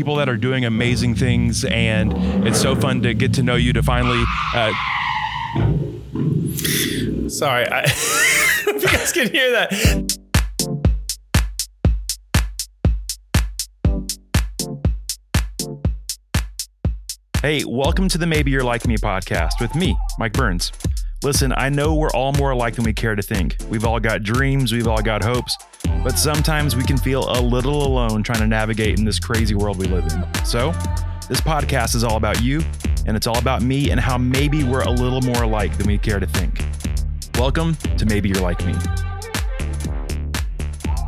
[0.00, 2.14] people that are doing amazing things, and
[2.46, 4.24] it's so fun to get to know you to finally.
[4.54, 4.72] Uh,
[7.28, 7.82] Sorry, I,
[8.66, 10.18] you guys can hear that.
[17.42, 20.72] Hey, welcome to the Maybe You're Like Me podcast with me, Mike Burns.
[21.22, 23.58] Listen, I know we're all more alike than we care to think.
[23.68, 25.54] We've all got dreams, we've all got hopes,
[26.02, 29.76] but sometimes we can feel a little alone trying to navigate in this crazy world
[29.76, 30.44] we live in.
[30.46, 30.72] So,
[31.28, 32.62] this podcast is all about you,
[33.06, 35.98] and it's all about me and how maybe we're a little more alike than we
[35.98, 36.64] care to think.
[37.38, 38.72] Welcome to Maybe You're Like Me.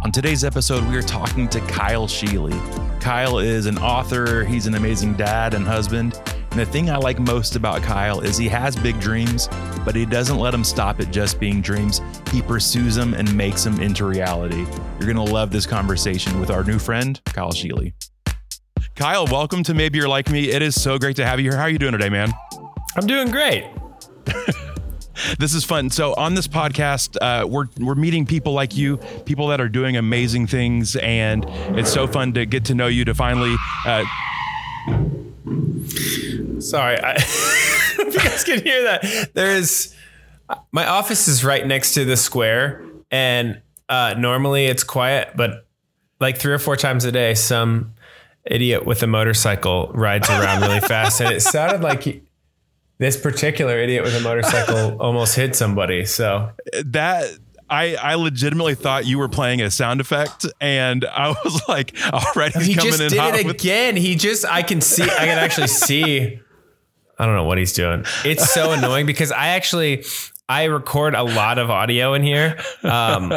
[0.04, 2.52] On today's episode, we are talking to Kyle Scheele.
[3.00, 6.20] Kyle is an author, he's an amazing dad and husband.
[6.52, 9.48] And the thing I like most about Kyle is he has big dreams,
[9.86, 12.02] but he doesn't let them stop at just being dreams.
[12.30, 14.66] He pursues them and makes them into reality.
[15.00, 17.94] You're going to love this conversation with our new friend, Kyle Scheele.
[18.94, 20.50] Kyle, welcome to Maybe You're Like Me.
[20.50, 21.56] It is so great to have you here.
[21.56, 22.30] How are you doing today, man?
[22.98, 23.64] I'm doing great.
[25.38, 25.88] this is fun.
[25.88, 29.96] So on this podcast, uh, we're we're meeting people like you, people that are doing
[29.96, 31.46] amazing things, and
[31.78, 33.06] it's so fun to get to know you.
[33.06, 33.56] To finally,
[33.86, 34.04] uh,
[36.60, 39.30] Sorry, I, if you guys can hear that.
[39.34, 39.94] There is
[40.70, 45.66] my office is right next to the square, and uh, normally it's quiet, but
[46.20, 47.94] like three or four times a day, some
[48.44, 52.02] idiot with a motorcycle rides around really fast, and it sounded like.
[52.04, 52.22] He,
[52.98, 56.04] this particular idiot with a motorcycle almost hit somebody.
[56.04, 56.52] So
[56.84, 57.24] that
[57.72, 62.22] I, I legitimately thought you were playing a sound effect, and I was like, "All
[62.36, 63.96] right, he's he coming just in did hot it with- again.
[63.96, 66.38] He just I can see I can actually see.
[67.18, 68.04] I don't know what he's doing.
[68.24, 70.04] It's so annoying because I actually
[70.48, 72.58] I record a lot of audio in here.
[72.82, 73.32] Um,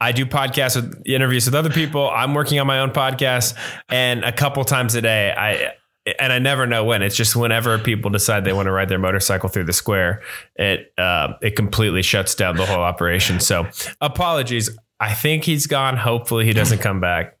[0.00, 2.08] I do podcasts with interviews with other people.
[2.08, 3.54] I'm working on my own podcast,
[3.88, 5.72] and a couple times a day I
[6.18, 7.02] and I never know when.
[7.02, 10.22] It's just whenever people decide they want to ride their motorcycle through the square,
[10.56, 13.40] it uh, it completely shuts down the whole operation.
[13.40, 13.68] So
[14.00, 14.70] apologies.
[14.98, 15.96] I think he's gone.
[15.96, 17.38] Hopefully he doesn't come back.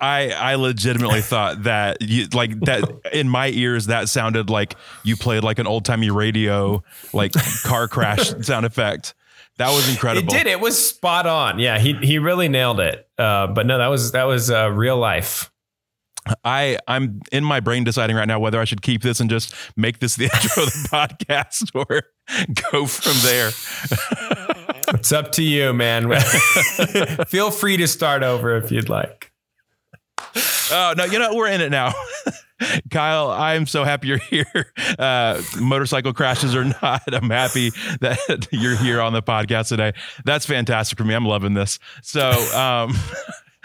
[0.00, 5.16] I I legitimately thought that you like that in my ears that sounded like you
[5.16, 6.82] played like an old timey radio
[7.12, 7.32] like
[7.64, 9.14] car crash sound effect.
[9.56, 10.32] That was incredible.
[10.32, 10.46] It did.
[10.46, 11.58] It was spot on.
[11.58, 13.08] Yeah, he he really nailed it.
[13.18, 15.50] Uh, but no, that was that was uh, real life.
[16.44, 19.54] I I'm in my brain deciding right now whether I should keep this and just
[19.76, 22.02] make this the intro of the podcast or
[22.72, 23.50] go from there.
[24.94, 26.10] It's up to you, man.
[27.26, 29.30] Feel free to start over if you'd like.
[30.72, 31.92] Oh no, you know we're in it now.
[32.90, 34.72] Kyle, I'm so happy you're here.
[34.98, 39.92] Uh, motorcycle crashes or not, I'm happy that you're here on the podcast today.
[40.24, 41.14] That's fantastic for me.
[41.14, 41.78] I'm loving this.
[42.02, 42.96] So, um,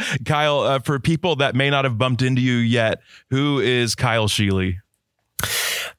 [0.25, 4.27] Kyle, uh, for people that may not have bumped into you yet, who is Kyle
[4.27, 4.75] Scheele?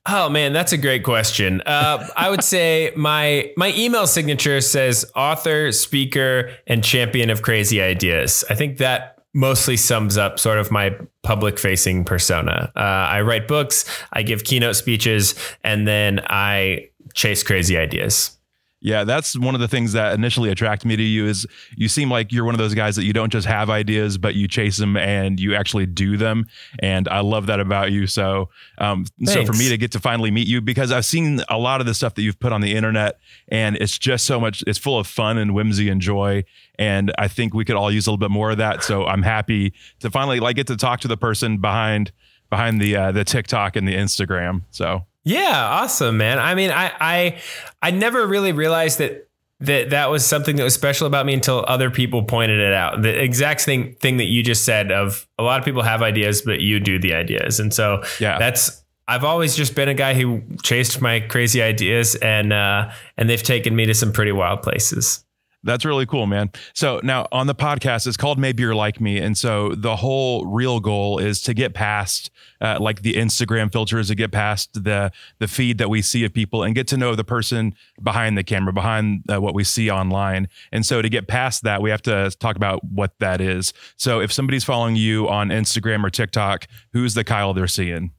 [0.07, 1.63] Oh man, that's a great question.
[1.63, 7.81] Uh, I would say my my email signature says author, speaker, and champion of crazy
[7.81, 8.45] ideas.
[8.51, 12.71] I think that mostly sums up sort of my public facing persona.
[12.77, 18.39] Uh, I write books, I give keynote speeches, and then I chase crazy ideas.
[18.85, 22.11] Yeah, that's one of the things that initially attracted me to you is you seem
[22.11, 24.77] like you're one of those guys that you don't just have ideas, but you chase
[24.77, 26.45] them and you actually do them.
[26.81, 28.07] And I love that about you.
[28.07, 31.57] So, um, so for me to get to finally meet you, because I've seen a
[31.57, 33.19] lot of the stuff that you've put on the internet
[33.49, 36.45] and it's just so much, it's full of fun and whimsy and joy.
[36.79, 38.85] And I think we could all use a little bit more of that.
[38.85, 42.13] So I'm happy to finally like get to talk to the person behind,
[42.51, 44.65] behind the, uh, the TikTok and the Instagram.
[44.73, 46.39] So Yeah, awesome, man.
[46.39, 47.39] I mean, I I
[47.83, 49.29] I never really realized that
[49.61, 53.03] that that was something that was special about me until other people pointed it out.
[53.03, 56.43] The exact thing thing that you just said of a lot of people have ideas,
[56.43, 58.39] but you do the ideas, and so Yeah.
[58.39, 58.83] that's.
[59.07, 63.43] I've always just been a guy who chased my crazy ideas, and uh, and they've
[63.43, 65.24] taken me to some pretty wild places.
[65.65, 66.51] That's really cool, man.
[66.75, 69.19] So now on the podcast, it's called Maybe You're Like Me.
[69.19, 72.31] And so the whole real goal is to get past
[72.61, 76.35] uh, like the Instagram filters, to get past the the feed that we see of
[76.35, 79.91] people and get to know the person behind the camera, behind uh, what we see
[79.91, 80.49] online.
[80.71, 83.73] And so to get past that, we have to talk about what that is.
[83.97, 88.13] So if somebody's following you on Instagram or TikTok, who's the Kyle they're seeing?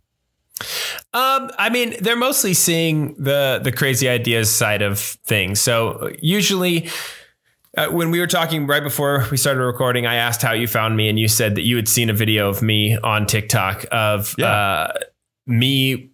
[1.14, 5.62] Um, I mean, they're mostly seeing the the crazy ideas side of things.
[5.62, 6.90] So usually,
[7.78, 10.96] uh, when we were talking right before we started recording, I asked how you found
[10.98, 14.34] me, and you said that you had seen a video of me on TikTok of
[14.38, 14.48] Yeah.
[14.52, 14.94] uh,
[15.46, 16.12] me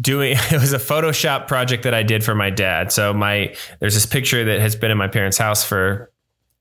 [0.00, 3.92] doing it was a photoshop project that i did for my dad so my there's
[3.92, 6.10] this picture that has been in my parents house for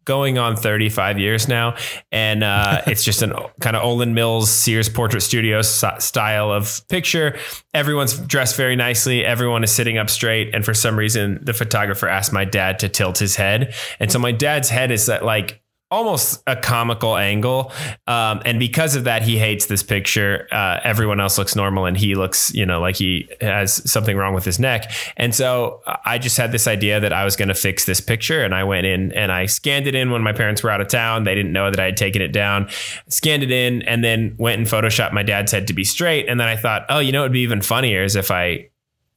[0.06, 1.76] going on 35 years now.
[2.12, 7.38] And uh, it's just an kind of Olan Mills Sears Portrait Studio style of picture.
[7.74, 9.26] Everyone's dressed very nicely.
[9.26, 10.54] Everyone is sitting up straight.
[10.54, 13.74] And for some reason, the photographer asked my dad to tilt his head.
[14.00, 15.61] And so my dad's head is at like
[15.92, 17.72] almost a comical angle.
[18.08, 20.48] Um, and because of that, he hates this picture.
[20.52, 24.34] Uh, everyone else looks normal and he looks, you know, like he has something wrong
[24.34, 24.90] with his neck.
[25.18, 28.44] And so I just had this idea that I was going to fix this picture.
[28.44, 30.88] And I went in and I scanned it in when my parents were out of
[30.88, 31.26] town.
[31.26, 32.70] They didn't know that I had taken it down,
[33.10, 36.28] scanned it in, and then went and photoshopped my dad's head to be straight.
[36.30, 38.71] And then I thought, oh, you know, it'd be even funnier is if I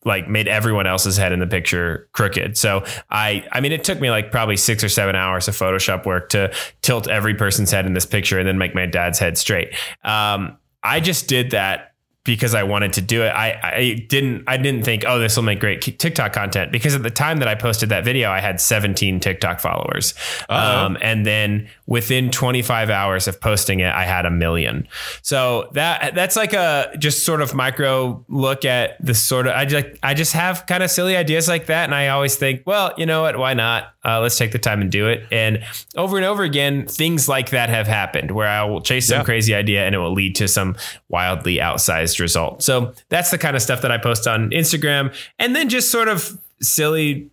[0.05, 2.57] like made everyone else's head in the picture crooked.
[2.57, 6.07] So I I mean it took me like probably 6 or 7 hours of photoshop
[6.07, 6.53] work to
[6.83, 9.75] tilt every person's head in this picture and then make my dad's head straight.
[10.03, 11.94] Um, I just did that
[12.25, 13.29] because I wanted to do it.
[13.29, 17.03] I, I didn't I didn't think, oh, this will make great TikTok content because at
[17.03, 20.15] the time that I posted that video, I had 17 TikTok followers.
[20.49, 24.89] Um, and then within 25 hours of posting it, I had a million.
[25.21, 29.67] So that that's like a just sort of micro look at the sort of I
[29.67, 32.95] just I just have kind of silly ideas like that, and I always think, well,
[32.97, 33.39] you know what?
[33.39, 33.94] Why not?
[34.05, 35.27] Uh, let's take the time and do it.
[35.33, 35.65] And
[35.97, 39.25] over and over again, things like that have happened where I will chase some yeah.
[39.25, 40.77] crazy idea and it will lead to some
[41.09, 42.63] wildly outsized result.
[42.63, 46.09] So that's the kind of stuff that I post on Instagram, and then just sort
[46.09, 47.31] of silly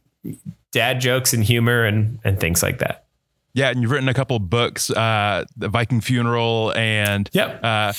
[0.72, 3.06] dad jokes and humor and and things like that.
[3.54, 7.60] Yeah, and you've written a couple books, uh, the Viking Funeral, and yep.
[7.62, 7.92] Uh,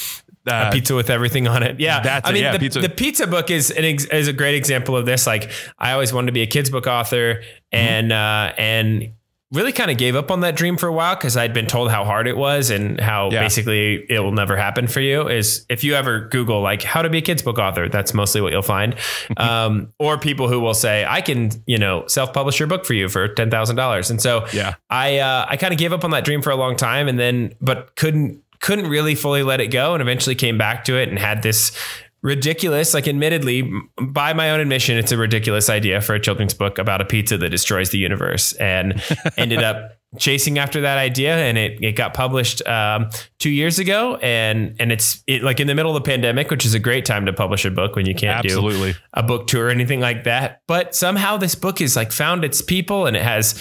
[0.46, 1.78] uh, a pizza with everything on it.
[1.78, 2.80] Yeah, that's I mean, yeah, the, pizza.
[2.80, 5.26] the pizza book is an ex- is a great example of this.
[5.26, 7.76] Like, I always wanted to be a kids book author, mm-hmm.
[7.76, 8.52] and mm-hmm.
[8.52, 9.12] uh, and
[9.52, 11.90] really kind of gave up on that dream for a while because I'd been told
[11.90, 13.40] how hard it was and how yeah.
[13.40, 15.28] basically it will never happen for you.
[15.28, 18.40] Is if you ever Google like how to be a kids book author, that's mostly
[18.40, 18.96] what you'll find.
[19.36, 22.94] um, or people who will say, I can, you know, self publish your book for
[22.94, 24.10] you for ten thousand dollars.
[24.10, 26.56] And so yeah, I uh, I kind of gave up on that dream for a
[26.56, 30.56] long time, and then but couldn't couldn't really fully let it go, and eventually came
[30.56, 31.76] back to it and had this
[32.22, 32.94] ridiculous.
[32.94, 33.70] Like, admittedly,
[34.00, 37.36] by my own admission, it's a ridiculous idea for a children's book about a pizza
[37.36, 39.02] that destroys the universe, and
[39.36, 44.16] ended up chasing after that idea, and it it got published um, two years ago,
[44.22, 47.04] and and it's it like in the middle of the pandemic, which is a great
[47.04, 48.92] time to publish a book when you can't Absolutely.
[48.92, 50.62] do a book tour or anything like that.
[50.68, 53.60] But somehow this book is like found its people, and it has.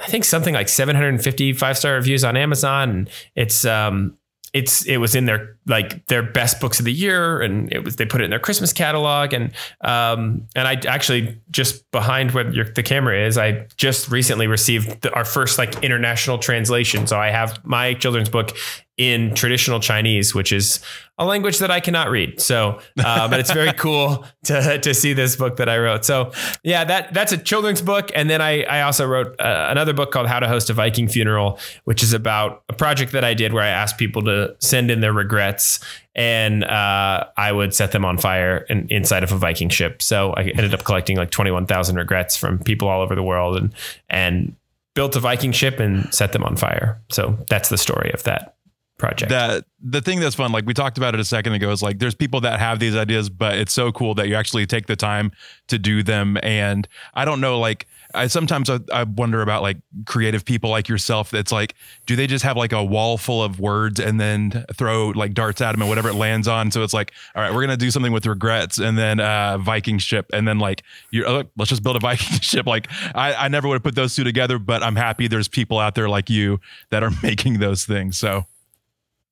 [0.00, 2.90] I think something like 750 five star reviews on Amazon.
[2.90, 4.16] And it's um,
[4.52, 7.96] it's it was in their like their best books of the year and it was
[7.96, 9.52] they put it in their christmas catalog and
[9.82, 15.02] um and i actually just behind where your, the camera is i just recently received
[15.02, 17.06] the, our first like international translation.
[17.06, 18.56] So i have my children's book
[18.98, 20.80] in traditional Chinese, which is
[21.18, 22.40] a language that I cannot read.
[22.40, 26.04] So, uh, but it's very cool to, to see this book that I wrote.
[26.04, 26.32] So,
[26.64, 28.10] yeah, that that's a children's book.
[28.14, 31.08] And then I, I also wrote uh, another book called How to Host a Viking
[31.08, 34.90] Funeral, which is about a project that I did where I asked people to send
[34.90, 35.78] in their regrets
[36.16, 40.02] and uh, I would set them on fire in, inside of a Viking ship.
[40.02, 43.72] So I ended up collecting like 21,000 regrets from people all over the world and,
[44.10, 44.56] and
[44.94, 47.00] built a Viking ship and set them on fire.
[47.10, 48.57] So that's the story of that
[48.98, 49.30] project.
[49.30, 51.98] That the thing that's fun, like we talked about it a second ago, is like
[52.00, 54.96] there's people that have these ideas, but it's so cool that you actually take the
[54.96, 55.30] time
[55.68, 56.36] to do them.
[56.42, 60.88] And I don't know, like I sometimes I, I wonder about like creative people like
[60.88, 61.30] yourself.
[61.30, 61.74] That's like,
[62.06, 65.60] do they just have like a wall full of words and then throw like darts
[65.60, 66.72] at them and whatever it lands on?
[66.72, 69.98] So it's like, all right, we're gonna do something with regrets and then uh Viking
[69.98, 72.66] ship and then like you oh, let's just build a Viking ship.
[72.66, 75.78] Like I, I never would have put those two together, but I'm happy there's people
[75.78, 78.18] out there like you that are making those things.
[78.18, 78.46] So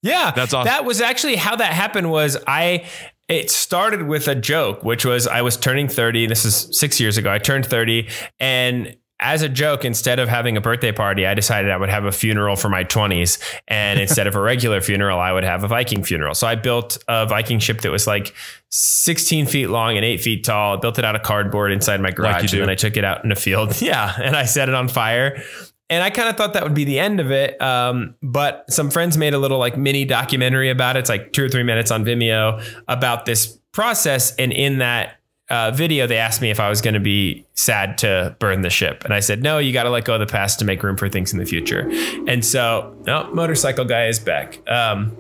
[0.07, 0.67] yeah, that's awesome.
[0.67, 2.11] That was actually how that happened.
[2.11, 2.87] Was I?
[3.29, 6.27] It started with a joke, which was I was turning thirty.
[6.27, 7.33] This is six years ago.
[7.33, 8.09] I turned thirty,
[8.39, 12.05] and as a joke, instead of having a birthday party, I decided I would have
[12.05, 13.43] a funeral for my 20s.
[13.67, 16.35] And instead of a regular funeral, I would have a Viking funeral.
[16.35, 18.35] So I built a Viking ship that was like
[18.71, 20.77] 16 feet long and eight feet tall.
[20.77, 22.43] I built it out of cardboard inside my garage.
[22.43, 23.81] Like and then I took it out in a field.
[23.87, 24.15] Yeah.
[24.21, 25.43] And I set it on fire.
[25.88, 27.61] And I kind of thought that would be the end of it.
[27.62, 31.00] Um, but some friends made a little like mini documentary about it.
[31.00, 34.35] It's like two or three minutes on Vimeo about this process.
[34.35, 37.99] And in that uh, video, they asked me if I was going to be sad
[37.99, 39.05] to burn the ship.
[39.05, 40.97] And I said, no, you got to let go of the past to make room
[40.97, 41.88] for things in the future.
[42.26, 44.69] And so, no, motorcycle guy is back.
[44.69, 45.16] Um,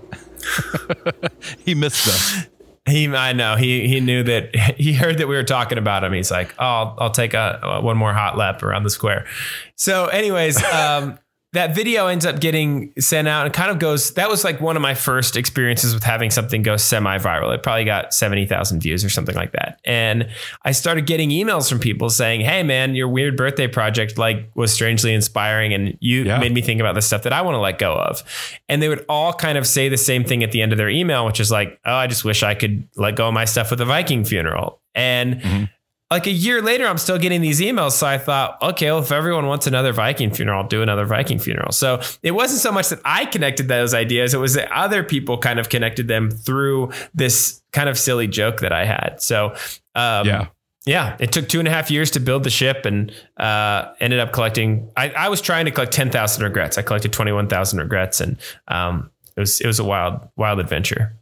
[1.58, 2.50] he missed them.
[2.88, 6.12] He, I know he he knew that he heard that we were talking about him.
[6.12, 9.26] He's like, oh, I'll, I'll take a, one more hot lap around the square.
[9.74, 11.18] So, anyways, um,
[11.56, 14.12] that video ends up getting sent out and kind of goes.
[14.14, 17.54] That was like one of my first experiences with having something go semi-viral.
[17.54, 19.80] It probably got seventy thousand views or something like that.
[19.84, 20.28] And
[20.64, 24.72] I started getting emails from people saying, "Hey, man, your weird birthday project like was
[24.72, 26.38] strangely inspiring, and you Yeah.
[26.38, 28.22] made me think about the stuff that I want to let go of."
[28.68, 30.88] And they would all kind of say the same thing at the end of their
[30.90, 33.70] email, which is like, "Oh, I just wish I could let go of my stuff
[33.70, 35.70] with a Viking funeral." And Mhm.
[36.10, 37.92] Like a year later, I'm still getting these emails.
[37.92, 41.38] So I thought, okay, well, if everyone wants another Viking funeral, I'll do another Viking
[41.40, 41.72] funeral.
[41.72, 45.36] So it wasn't so much that I connected those ideas, it was that other people
[45.38, 49.16] kind of connected them through this kind of silly joke that I had.
[49.20, 49.54] So,
[49.96, 50.46] um, Yeah.
[50.86, 54.20] yeah, it took two and a half years to build the ship and uh, ended
[54.20, 54.88] up collecting.
[54.96, 56.78] I, I was trying to collect 10,000 regrets.
[56.78, 58.36] I collected 21,000 regrets and
[58.68, 61.16] um, it was, it was a wild, wild adventure.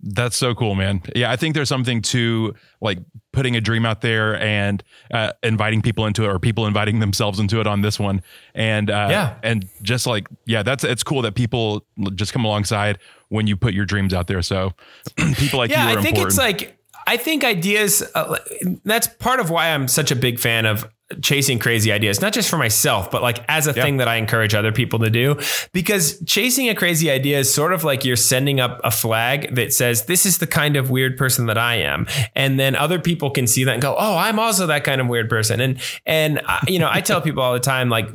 [0.00, 1.02] That's so cool, man.
[1.16, 2.98] Yeah, I think there's something to like
[3.38, 4.82] putting a dream out there and
[5.14, 8.20] uh, inviting people into it, or people inviting themselves into it on this one.
[8.52, 9.34] And uh, Yeah.
[9.44, 13.74] and just like yeah, that's it's cool that people just come alongside when you put
[13.74, 14.42] your dreams out there.
[14.42, 14.72] So
[15.36, 16.28] people like yeah, you are I think important.
[16.30, 16.77] it's like
[17.08, 18.02] I think ideas.
[18.14, 18.36] Uh,
[18.84, 20.86] that's part of why I'm such a big fan of
[21.22, 23.82] chasing crazy ideas, not just for myself, but like as a Yeah.
[23.82, 25.40] thing that I encourage other people to do.
[25.72, 29.72] Because chasing a crazy idea is sort of like you're sending up a flag that
[29.72, 33.30] says, "This is the kind of weird person that I am," and then other people
[33.30, 36.42] can see that and go, "Oh, I'm also that kind of weird person." And and
[36.46, 38.08] uh, you know, I tell people all the time, like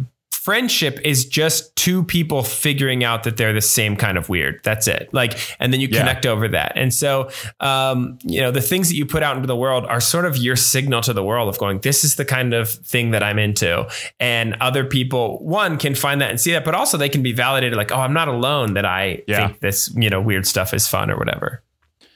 [0.44, 4.60] friendship is just two people figuring out that they're the same kind of weird.
[4.66, 5.08] That's it.
[5.14, 6.00] Like, and then you Yeah.
[6.00, 6.74] connect over that.
[6.76, 7.30] And so,
[7.62, 10.36] um, you know, the things that you put out into the world are sort of
[10.36, 13.40] your signal to the world of going, this is the kind of thing that I'm
[13.40, 13.88] into.
[14.20, 17.32] And other people, one, can find that and see that, but also they can be
[17.32, 19.48] validated like, oh, I'm not alone that I Yeah.
[19.48, 21.64] think this, you know, weird stuff is fun or whatever.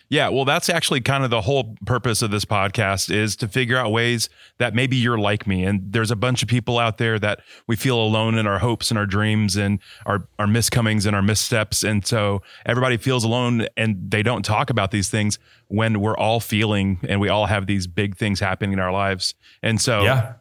[0.09, 3.75] Yeah, well, that's actually kind of the whole purpose of this podcast is to figure
[3.75, 5.65] out ways that maybe you're like me.
[5.65, 8.89] And there's a bunch of people out there that we feel alone in our hopes
[8.89, 11.83] and our dreams and our, our miscomings and our missteps.
[11.83, 16.39] And so everybody feels alone and they don't talk about these things when we're all
[16.39, 19.35] feeling and we all have these big things happening in our lives.
[19.61, 20.33] And so Yeah.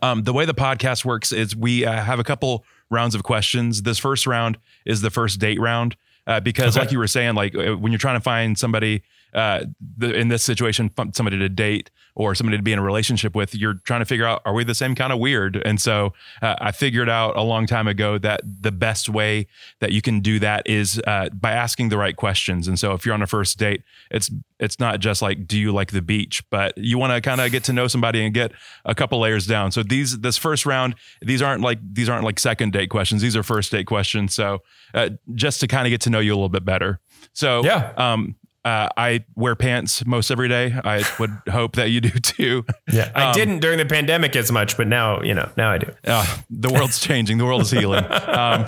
[0.00, 3.82] um, the way the podcast works is we uh, have a couple rounds of questions.
[3.82, 5.96] This first round is the first date round
[6.26, 6.84] uh, because, Okay.
[6.84, 9.02] like you were saying, like uh, when you're trying to find somebody
[9.36, 9.64] uh,
[9.98, 13.54] the, in this situation, somebody to date or somebody to be in a relationship with,
[13.54, 15.60] you're trying to figure out are we the same kind of weird?
[15.66, 19.46] And so uh, I figured out a long time ago that the best way
[19.80, 22.66] that you can do that is uh, by asking the right questions.
[22.66, 25.70] And so if you're on a first date, it's it's not just like do you
[25.72, 28.52] like the beach, but you want to kind of get to know somebody and get
[28.86, 29.70] a couple layers down.
[29.70, 33.20] So these this first round, these aren't like these aren't like second date questions.
[33.20, 34.34] These are first date questions.
[34.34, 34.62] So
[34.94, 37.00] uh, just to kind of get to know you a little bit better.
[37.34, 37.92] So Yeah.
[37.98, 38.36] um,
[38.66, 40.74] uh, I wear pants most every day.
[40.84, 42.64] I would hope that you do too.
[42.92, 43.10] Yeah.
[43.14, 45.92] I Um, didn't during the pandemic as much, but now, you know, now I do.
[46.04, 47.38] Uh, the world's changing.
[47.38, 48.04] The world is healing.
[48.10, 48.66] Um,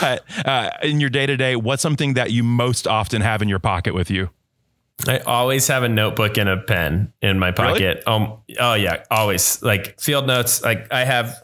[0.00, 3.48] but uh, in your day to day, what's something that you most often have in
[3.48, 4.30] your pocket with you?
[5.08, 8.02] I always have a notebook and a pen in my pocket.
[8.06, 10.62] Um, oh yeah, always like field notes.
[10.62, 11.42] Like I have.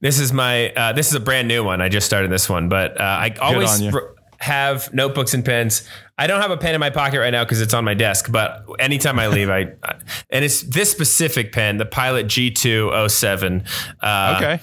[0.00, 0.70] This is my.
[0.70, 1.80] Uh, this is a brand new one.
[1.80, 3.90] I just started this one, but uh, I always on you.
[3.92, 5.88] r- have notebooks and pens.
[6.18, 8.30] I don't have a pen in my pocket right now because it's on my desk.
[8.30, 9.94] But anytime I leave, I, I
[10.30, 13.66] and it's this specific pen, the Pilot G207.
[14.02, 14.60] Uh, Okay.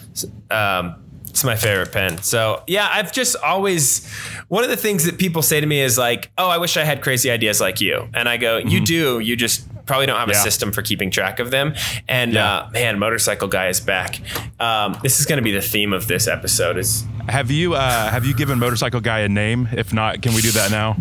[0.55, 1.01] um,
[1.39, 2.21] it's my favorite pen.
[2.21, 4.05] So yeah, I've just always
[4.49, 6.83] one of the things that people say to me is like, "Oh, I wish I
[6.83, 9.19] had crazy ideas like you." And I go, "You do.
[9.19, 10.43] You just probably don't have a Mm-hmm.
[10.43, 11.75] System for keeping track of them."
[12.09, 12.57] And Yeah.
[12.57, 14.19] uh, man, motorcycle guy is back.
[14.59, 16.77] Um, this is going to be the theme of this episode.
[16.77, 19.69] Is Have you uh, have you given motorcycle guy a name?
[19.71, 20.97] If not, can we do that now?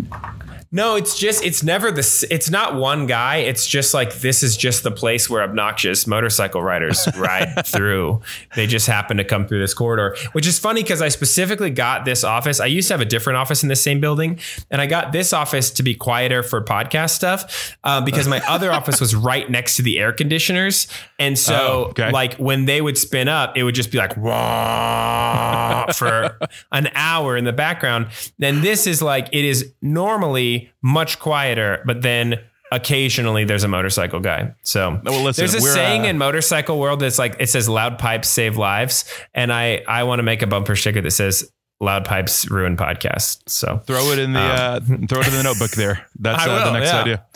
[0.70, 3.37] No, it's just it's never the it's not one guy.
[3.37, 8.20] It's just like this is just the place where obnoxious motorcycle riders ride through.
[8.54, 12.04] They just happen to come through this corridor, which is funny because I specifically got
[12.04, 12.60] this office.
[12.60, 15.32] I used to have a different office in the same building, and I got this
[15.32, 19.76] office to be quieter for podcast stuff uh, because my other office was right next
[19.76, 20.87] to the air conditioners,
[21.18, 22.10] and so Oh, okay.
[22.10, 24.14] like when they would spin up, it would just be like
[25.94, 26.38] for
[26.72, 28.08] an hour in the background.
[28.38, 34.20] Then this is like it is normally much quieter, but then occasionally there's a motorcycle
[34.20, 34.54] guy.
[34.62, 37.98] So Well, listen, there's a saying uh, in motorcycle world that's like it says loud
[37.98, 41.50] pipes save lives, and I I want to make a bumper sticker that says
[41.80, 43.38] loud pipes ruin podcasts.
[43.48, 46.06] So Throw it in the uh, throw it in the notebook there.
[46.18, 47.00] That's Um, uh, the next yeah.
[47.00, 47.26] idea.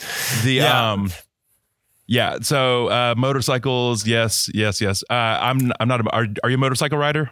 [0.44, 0.92] The Yeah.
[0.92, 1.10] um
[2.06, 2.38] Yeah.
[2.42, 5.02] So uh, motorcycles, yes, yes, yes.
[5.08, 6.00] Uh, I'm I'm not.
[6.00, 7.30] A, are, are you a motorcycle rider?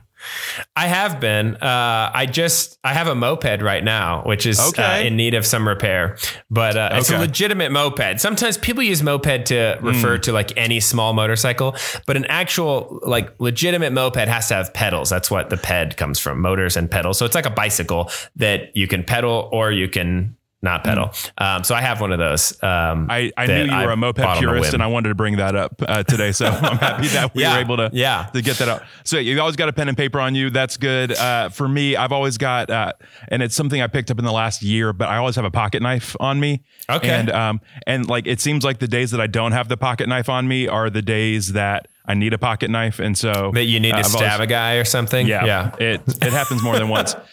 [0.77, 1.57] I have been.
[1.57, 5.47] Uh, I just I have a moped right now, which is uh, in need of
[5.47, 6.19] some repair.
[6.51, 8.21] But uh, it's a legitimate moped.
[8.21, 10.21] Sometimes people use moped to refer Hmm.
[10.23, 11.75] to like any small motorcycle,
[12.07, 15.09] but an actual like legitimate moped has to have pedals.
[15.11, 17.17] That's what the ped comes from, motors and pedals.
[17.19, 21.11] So it's like a bicycle that you can pedal or you can not pedal.
[21.39, 22.53] Um, so I have one of those.
[22.63, 23.07] Um.
[23.11, 25.81] I, I knew you were a moped purist, and I wanted to bring that up
[25.87, 26.33] uh, today.
[26.33, 28.29] So I'm happy that we Yeah, were able to yeah.
[28.35, 28.83] to get that out.
[29.05, 30.51] So you always got a pen and paper on you.
[30.51, 31.13] That's good.
[31.13, 32.93] Uh, for me, I've always got, uh,
[33.29, 34.93] and it's something I picked up in the last year.
[34.93, 36.63] But I always have a pocket knife on me.
[36.89, 37.09] Okay.
[37.09, 40.09] And um, and like it seems like the days that I don't have the pocket
[40.09, 43.65] knife on me are the days that I need a pocket knife, and so that
[43.65, 45.27] you need uh, to I've always- stab a guy or something.
[45.27, 45.75] yeah, Yeah.
[45.79, 47.15] It it happens more than once.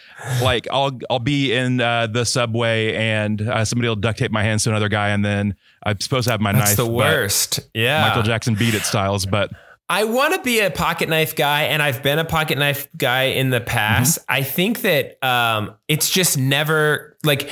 [0.42, 4.42] Like I'll I'll be in uh, the subway and uh, somebody will duct tape my
[4.42, 6.76] hands to another guy, and then I'm supposed to have my That's knife.
[6.76, 7.60] the worst.
[7.72, 8.08] Yeah.
[8.08, 9.52] Michael Jackson beat it styles, but
[9.88, 13.26] I want to be a pocket knife guy, and I've been a pocket knife guy
[13.26, 14.18] in the past.
[14.22, 14.32] Mm-hmm.
[14.32, 17.48] I think that um, it's just never like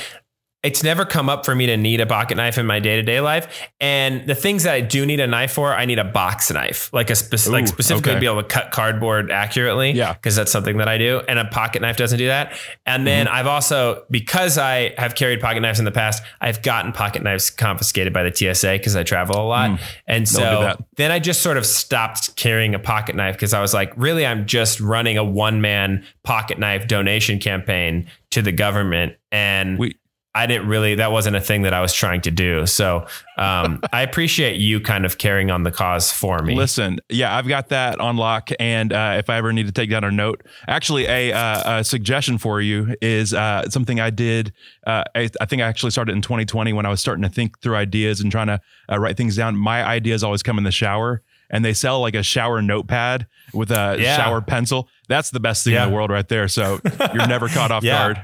[0.67, 3.01] it's never come up for me to need a pocket knife in my day to
[3.01, 3.69] day life.
[3.79, 6.91] And the things that I do need a knife for, I need a box knife,
[6.91, 8.17] like a spec- like specifically okay.
[8.17, 9.91] to be able to cut cardboard accurately.
[9.91, 10.13] Yeah.
[10.13, 12.53] because that's something that I do, and a pocket knife doesn't do that.
[12.85, 13.35] And then Mm-hmm.
[13.35, 17.49] I've also because I have carried pocket knives in the past, I've gotten pocket knives
[17.49, 21.19] confiscated by the TSA because I travel a lot, and They'll do so then I
[21.19, 24.79] just sort of stopped carrying a pocket knife because I was like, really, I'm just
[24.79, 29.15] running a one man pocket knife donation campaign to the government.
[29.31, 29.95] And We-
[30.37, 32.65] I didn't really, that wasn't a thing that I was trying to do.
[32.67, 36.55] So um, I appreciate you kind of carrying on the cause for me.
[36.55, 38.49] Listen, yeah, I've got that on lock.
[38.59, 41.83] And uh, if I ever need to take down a note, actually, a, uh, a
[41.83, 44.53] suggestion for you is uh, something I did.
[44.85, 47.59] Uh, I, I think I actually started in 2020 when I was starting to think
[47.61, 49.55] through ideas and trying to uh, write things down.
[49.57, 51.23] My ideas always come in the shower.
[51.49, 54.17] And they sell like a shower notepad with a Yeah.
[54.17, 54.89] shower pencil.
[55.07, 55.85] That's the best thing Yeah.
[55.85, 56.49] in the world, right there.
[56.49, 56.81] So
[57.13, 57.97] you're never caught off Yeah.
[58.13, 58.21] guard.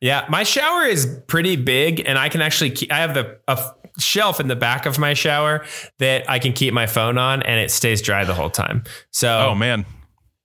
[0.00, 3.58] Yeah, my shower is pretty big, and I can actually keep, I have the a
[3.98, 5.64] shelf in the back of my shower
[6.00, 8.84] that I can keep my phone on, and it stays dry the whole time.
[9.10, 9.86] So Oh man,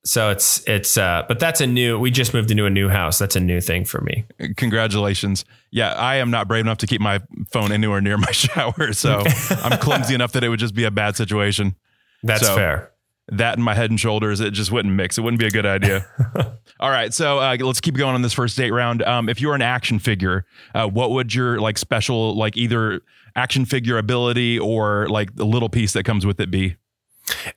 [0.05, 1.99] so it's it's uh, but that's a new.
[1.99, 3.19] We just moved into a new house.
[3.19, 4.25] That's a new thing for me.
[4.55, 5.43] congratulations.
[5.69, 7.19] Yeah, I am not brave enough to keep my
[7.51, 9.21] phone anywhere near my shower, so
[9.63, 11.75] I'm clumsy enough that it would just be a bad situation.
[12.23, 12.90] That's So- fair.
[13.31, 15.17] That and my head and shoulders, it just wouldn't mix.
[15.17, 16.05] It wouldn't be a good idea.
[16.79, 19.01] All right, so uh, let's keep going on this first date round.
[19.03, 20.45] Um, if you were an action figure,
[20.75, 23.01] uh, what would your like special like either
[23.35, 26.75] action figure ability or like the little piece that comes with it be?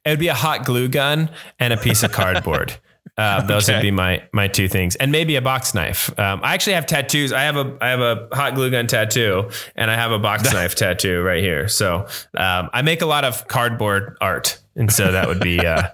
[0.05, 2.79] It would be a hot glue gun and a piece of cardboard.
[3.17, 6.17] Uh, those would be my my two things, and maybe a box knife.
[6.19, 7.33] Um, I actually have tattoos.
[7.33, 10.53] I have a I have a hot glue gun tattoo, and I have a box
[10.53, 11.69] knife tattoo right here.
[11.69, 15.89] So um, I make a lot of cardboard art, and so that would be uh,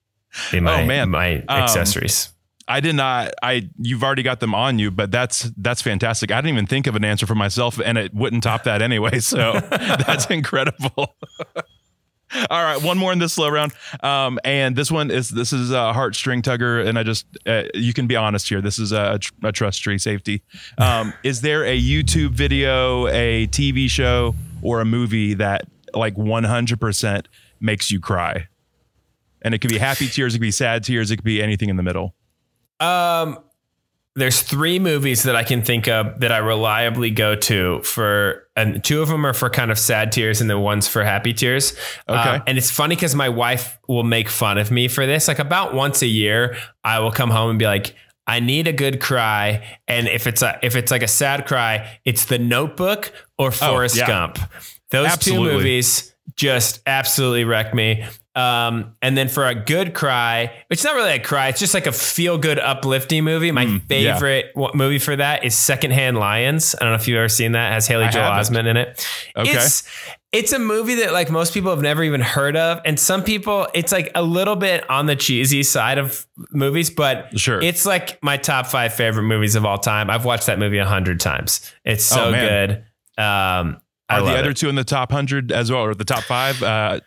[0.52, 1.10] be my Oh, man.
[1.10, 2.30] my Um, accessories.
[2.68, 3.32] I did not.
[3.42, 6.32] I you've already got them on you, but that's that's fantastic.
[6.32, 9.20] I didn't even think of an answer for myself, and it wouldn't top that anyway.
[9.20, 11.14] So that's incredible.
[12.50, 13.70] All right, one more in this slow round,
[14.02, 17.92] um, and this one is this is a heartstring tugger, and I just uh, you
[17.92, 18.60] can be honest here.
[18.60, 20.42] This is a, a trust tree safety.
[20.76, 27.26] Um, is there a YouTube video, a TV show, or a movie that like 100%
[27.60, 28.48] makes you cry?
[29.42, 31.68] And it could be happy tears, it could be sad tears, it could be anything
[31.68, 32.14] in the middle.
[32.80, 33.38] Um,
[34.14, 38.82] there's three movies that I can think of that I reliably go to for, and
[38.82, 41.74] two of them are for kind of sad tears, and the one's for happy tears.
[42.08, 42.18] Okay.
[42.18, 45.28] Uh, and it's funny because my wife will make fun of me for this.
[45.28, 47.94] Like about once a year, I will come home and be like.
[48.28, 52.00] I need a good cry, and if it's a if it's like a sad cry,
[52.04, 54.06] it's The Notebook or Forrest Oh, yeah.
[54.08, 54.38] Gump.
[54.90, 55.46] Those Absolutely.
[55.48, 58.04] two movies just absolutely wreck me.
[58.34, 61.86] Um, and then for a good cry, it's not really a cry, it's just like
[61.86, 63.50] a feel good, uplifting movie.
[63.50, 64.12] My Mm, yeah.
[64.18, 66.74] favorite wa- movie for that is Secondhand Lions.
[66.78, 67.70] I don't know if you've ever seen that.
[67.70, 68.54] It has Haley I Joel haven't.
[68.54, 69.08] Osment in it.
[69.36, 69.50] Okay.
[69.52, 69.84] It's
[70.32, 73.68] it's a movie that like most people have never even heard of, and some people
[73.72, 77.62] it's like a little bit on the cheesy side of movies, but Sure.
[77.62, 80.10] it's like my top five favorite movies of all time.
[80.10, 81.72] I've watched that movie a hundred times.
[81.86, 82.84] It's so Oh, good.
[83.16, 84.56] Um, Are the other it.
[84.56, 86.62] two in the top hundred as well, or the top five?
[86.62, 87.00] Uh,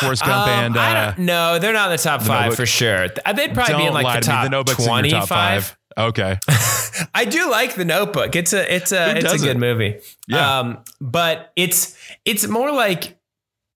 [0.00, 2.56] Forrest Gump Um, and I uh, don't, no, they're not in the top five Notebook.
[2.58, 3.08] for sure.
[3.08, 4.32] They'd probably don't be in like the me.
[4.34, 5.64] top The Notebook's in your top twenty-five.
[5.64, 5.76] five.
[5.98, 6.38] Okay,
[7.14, 8.36] I do like the Notebook.
[8.36, 9.48] It's a it's a Who it's a doesn't?
[9.48, 9.98] good movie.
[10.28, 10.60] Yeah.
[10.60, 13.18] Um, but it's it's more like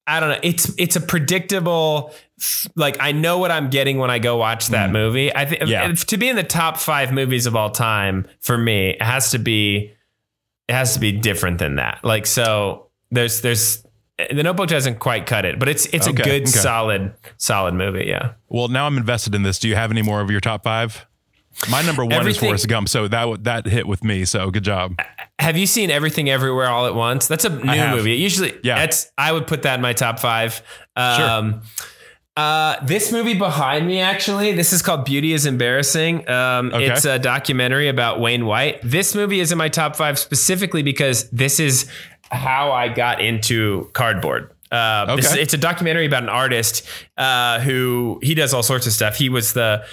[0.06, 0.38] I don't know.
[0.44, 2.14] It's it's a predictable.
[2.76, 5.34] Like I know what I'm getting when I go watch that movie.
[5.34, 5.68] I think Mm.
[5.68, 5.92] Yeah.
[5.92, 9.38] to be in the top five movies of all time for me, it has to
[9.38, 9.92] be
[10.68, 12.00] it has to be different than that.
[12.04, 13.84] Like so, there's there's
[14.30, 16.50] the Notebook doesn't quite cut it, but it's it's Okay, a good, okay.
[16.50, 18.04] solid, solid movie.
[18.06, 18.32] Yeah.
[18.48, 19.58] Well, now I'm invested in this.
[19.58, 21.06] Do you have any more of your top five?
[21.70, 24.24] My number one Everything- is Forrest Gump, so that that hit with me.
[24.24, 24.98] So good job.
[25.38, 27.26] Have you seen Everything Everywhere All at Once?
[27.26, 28.14] That's a new movie.
[28.14, 28.76] Usually, Yeah.
[28.78, 30.62] that's I would put that in my top five.
[30.96, 31.62] Um,
[32.36, 36.28] uh, this movie behind me, actually, this is called Beauty is Embarrassing.
[36.28, 36.86] Um, Okay.
[36.90, 38.80] It's a documentary about Wayne White.
[38.82, 41.86] This movie is in my top five specifically because this is
[42.30, 44.50] how I got into cardboard.
[44.70, 45.42] Uh, this- Okay.
[45.42, 46.86] it's a documentary about an artist
[47.18, 49.16] uh, who he does all sorts of stuff.
[49.16, 49.84] He was the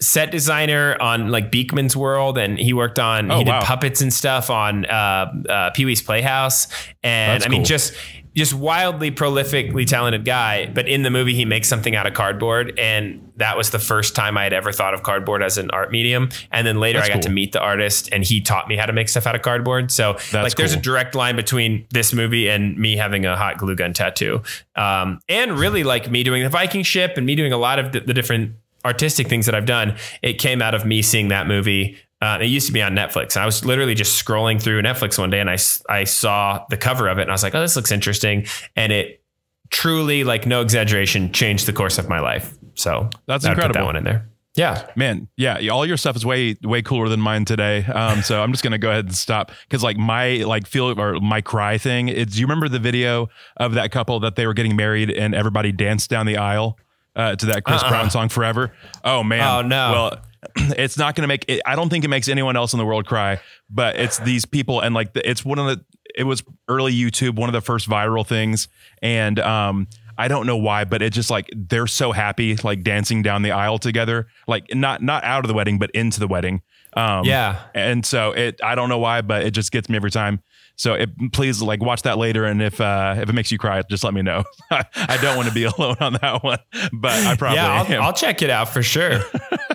[0.00, 3.60] set designer on like Beakman's World, and he worked on Oh, he did wow.
[3.62, 6.68] puppets and stuff on uh, uh, Pee Wee's Playhouse,
[7.02, 7.66] and That's I mean cool.
[7.66, 7.92] just
[8.36, 10.66] just wildly prolifically talented guy.
[10.66, 14.14] But in the movie, he makes something out of cardboard, and that was the first
[14.14, 16.28] time I had ever thought of cardboard as an art medium.
[16.52, 17.22] And then later, That's I got cool.
[17.22, 19.90] to meet the artist, and he taught me how to make stuff out of cardboard.
[19.90, 23.74] So like, there's a direct line between this movie and me having a hot glue
[23.74, 24.42] gun tattoo,
[24.76, 27.92] um, and really like me doing the Viking ship and me doing a lot of
[27.92, 29.96] the, the different artistic things that I've done.
[30.22, 31.98] It came out of me seeing that movie.
[32.22, 35.18] Uh, it used to be on Netflix, and I was literally just scrolling through Netflix
[35.18, 35.56] one day, and I,
[35.88, 38.92] I saw the cover of it, and I was like, "Oh, this looks interesting," and
[38.92, 39.22] it
[39.70, 42.54] truly, like no exaggeration, changed the course of my life.
[42.74, 43.86] So That's I'd Put that incredible.
[43.86, 44.26] one in there.
[44.56, 44.86] Yeah.
[44.96, 47.84] Man, yeah, all your stuff is way way cooler than mine today.
[47.84, 51.20] Um, so I'm just gonna go ahead and stop because like my like feel or
[51.20, 52.08] my cry thing.
[52.08, 55.70] It's you remember the video of that couple that they were getting married and everybody
[55.72, 56.76] danced down the aisle
[57.16, 57.88] uh, to that Chris Uh-uh.
[57.90, 58.72] Brown song "Forever."
[59.04, 59.92] Oh man, Oh, no.
[59.92, 60.18] Well,
[60.56, 61.44] it's not gonna make.
[61.48, 64.44] It, I don't think it makes anyone else in the world cry, but it's these
[64.44, 65.84] people and like the, it's one of the.
[66.16, 68.66] It was early YouTube, one of the first viral things,
[69.00, 69.86] and um,
[70.18, 73.52] I don't know why, but it just like they're so happy, like dancing down the
[73.52, 76.62] aisle together, like not not out of the wedding, but into the wedding.
[76.94, 77.60] Um, Yeah.
[77.76, 80.42] and so it, I don't know why, but it just gets me every time.
[80.74, 83.80] So it, please like watch that later, and if uh, if it makes you cry,
[83.88, 84.42] just let me know.
[84.72, 86.58] I don't want to be alone on that one,
[86.92, 87.84] but I probably yeah.
[87.88, 89.20] I'll, I'll check it out for sure.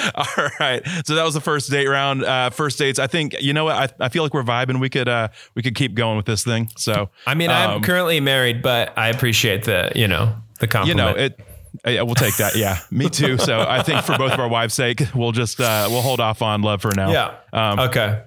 [0.14, 0.86] All right.
[1.04, 2.24] So that was the first date round.
[2.24, 2.98] Uh, first dates.
[2.98, 3.76] I think you know what.
[3.76, 4.80] I, I feel like we're vibing.
[4.80, 6.70] We could uh, we could keep going with this thing.
[6.76, 10.88] So I mean, I'm um, currently married, but I appreciate the you know the compliment.
[10.88, 11.40] you know it.
[11.86, 12.56] Yeah, we'll take that.
[12.56, 13.38] Yeah, me too.
[13.38, 16.42] So I think for both of our wives' sake, we'll just uh, we'll hold off
[16.42, 17.12] on love for now.
[17.12, 17.36] Yeah.
[17.52, 18.22] Um, okay.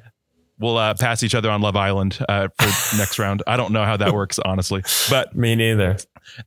[0.59, 3.43] We'll uh, pass each other on Love Island uh, for next round.
[3.47, 5.97] I don't know how that works honestly, but Me neither.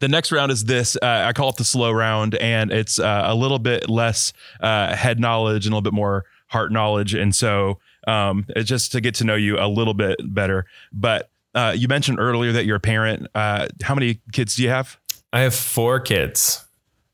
[0.01, 0.97] the next round is this.
[1.03, 4.95] Uh, I call it the slow round, and it's uh, a little bit less uh,
[4.95, 7.15] head knowledge and a little bit more heart knowledge.
[7.15, 10.67] And so um, it's just to get to know you a little bit better.
[10.93, 13.27] But uh, you mentioned earlier that you're a parent.
[13.35, 14.99] Uh, how many kids do you have?
[15.33, 16.65] I have four kids.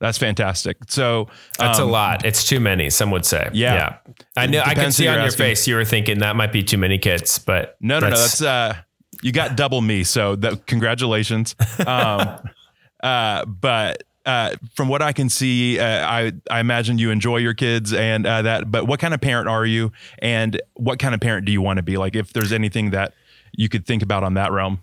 [0.03, 0.79] That's fantastic.
[0.89, 1.29] So
[1.61, 2.25] That's um, a lot.
[2.25, 2.91] It's too many.
[2.91, 3.49] Some would say.
[3.53, 3.99] Yeah.
[4.37, 4.61] I know.
[4.61, 5.39] I can see on your asking.
[5.39, 8.17] face you were thinking that might be too many kids, but No, no, no.
[8.17, 8.75] That's uh,
[9.23, 10.03] you got double me.
[10.03, 11.55] So that congratulations.
[11.87, 12.41] Um,
[13.05, 17.55] uh, but uh, from what I can see, uh, I I imagine you enjoy your
[17.55, 18.73] kids and uh, that.
[18.73, 21.77] But what kind of parent are you, and what kind of parent do you want
[21.77, 21.97] to be?
[21.97, 23.15] Like, if there's anything that
[23.53, 24.81] you could think about on that realm.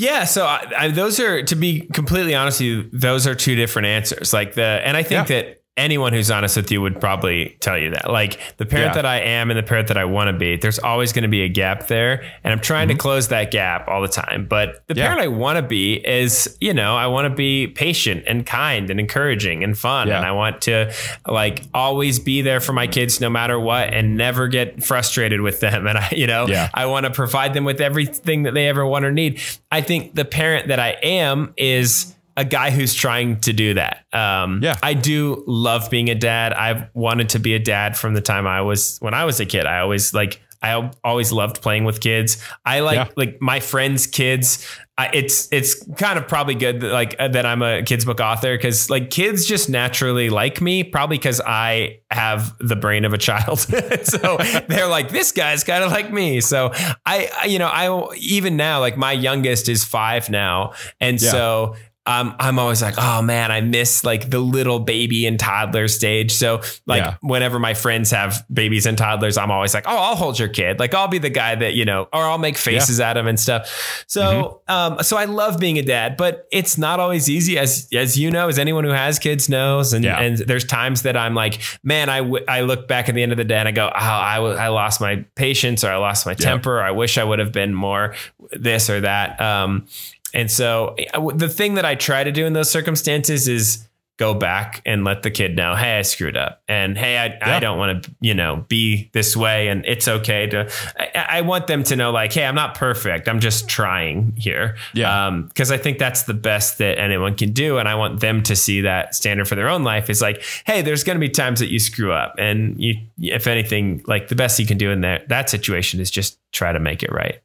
[0.00, 3.54] Yeah, so I, I, those are to be completely honest with you, those are two
[3.54, 4.32] different answers.
[4.32, 5.42] Like the, and I think Yeah.
[5.42, 8.10] that anyone who's honest with you would probably tell you that.
[8.10, 8.94] Like the parent Yeah.
[9.02, 11.28] that I am and the parent that I want to be, there's always going to
[11.28, 14.46] be a gap there, and I'm trying to close that gap all the time.
[14.48, 14.98] But the Mm-hmm.
[14.98, 15.06] Yeah.
[15.06, 18.90] parent I want to be is, you know, I want to be patient and kind
[18.90, 20.18] and encouraging and fun, Yeah.
[20.18, 20.92] and I want to
[21.26, 25.60] like always be there for my kids no matter what, and never get frustrated with
[25.60, 25.86] them.
[25.90, 26.46] And I, you know.
[26.74, 29.40] I want to provide them with everything that they ever want or need.
[29.72, 34.04] I think the parent that I am is a guy who's trying to do that.
[34.12, 34.76] Um, Yeah.
[34.82, 36.52] I do love being a dad.
[36.52, 39.46] I've wanted to be a dad from the time I was when I was a
[39.46, 39.66] kid.
[39.66, 42.36] I always like I always loved playing with kids.
[42.66, 43.08] I like Yeah.
[43.16, 44.66] like my friends' kids.
[44.98, 48.20] I, it's it's kind of probably good that like uh, that I'm a kids book
[48.20, 53.14] author because like kids just naturally like me probably because I have the brain of
[53.14, 53.58] a child.
[54.02, 54.36] so
[54.68, 56.42] they're like this guy's kind of like me.
[56.42, 56.72] So
[57.06, 61.30] I, I you know I even now like my youngest is five now, and Yeah.
[61.30, 65.86] so um, I'm always like, oh man, I miss like the little baby and toddler
[65.86, 66.32] stage.
[66.32, 67.14] So like Yeah.
[67.20, 70.80] whenever my friends have babies and toddlers, I'm always like, oh, I'll hold your kid.
[70.80, 73.38] Like I'll be the guy that you know, or I'll make faces at him and
[73.38, 74.04] stuff.
[74.06, 74.72] So Mm-hmm.
[74.94, 78.30] um, so I love being a dad, but it's not always easy, as as you
[78.30, 79.92] know, as anyone who has kids knows.
[79.92, 80.18] And Yeah.
[80.20, 83.32] and there's times that I'm like, man, I, w- I look back at the end
[83.32, 85.96] of the day and I go, oh, I, w- I lost my patience or I
[85.96, 86.78] lost my temper.
[86.78, 88.14] Or I wish I would have been more
[88.52, 89.40] this or that.
[89.40, 89.86] Um,
[90.34, 90.96] and so
[91.34, 93.86] the thing that I try to do in those circumstances is
[94.20, 97.56] go back and let the kid know, hey, I screwed up, and hey, I, yeah.
[97.56, 100.70] I don't want to, you know, be this way, and it's okay to.
[100.98, 103.28] I, I, want them to know, like, hey, I'm not perfect.
[103.28, 104.76] I'm just trying here.
[104.92, 105.30] Yeah.
[105.48, 108.42] Because um, I think that's the best that anyone can do, and I want them
[108.42, 111.30] to see that standard for their own life is like, hey, there's going to be
[111.30, 114.90] times that you screw up, and you, if anything, like the best you can do
[114.90, 117.40] in that that situation is just try to make it right.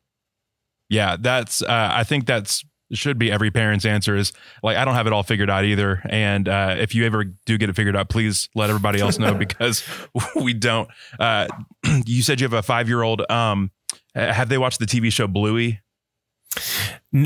[0.89, 1.61] Yeah, that's.
[1.61, 5.13] Uh, I think that's should be every parent's answer is like I don't have it
[5.13, 6.01] all figured out either.
[6.09, 9.33] And uh, if you ever do get it figured out, please let everybody else know
[9.45, 9.83] because
[10.35, 10.89] we don't.
[11.19, 11.47] Uh,
[12.05, 13.29] you said you have a five year old.
[13.29, 13.71] Um,
[14.13, 15.81] have they watched the TV show Bluey?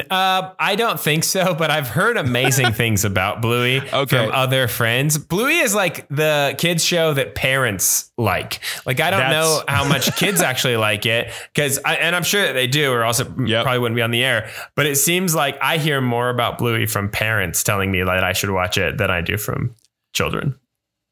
[0.10, 4.06] Uh, I don't think so, but I've heard amazing things about Bluey okay.
[4.06, 5.18] from other friends.
[5.18, 8.60] Bluey is like the kids show that parents like.
[8.86, 9.32] Like I don't That's...
[9.32, 13.04] know how much kids actually like it because, and I'm sure that they do, or
[13.04, 13.64] else it yep.
[13.64, 14.50] probably wouldn't be on the air.
[14.76, 18.34] But it seems like I hear more about Bluey from parents telling me that I
[18.34, 19.76] should watch it than I do from
[20.14, 20.60] children.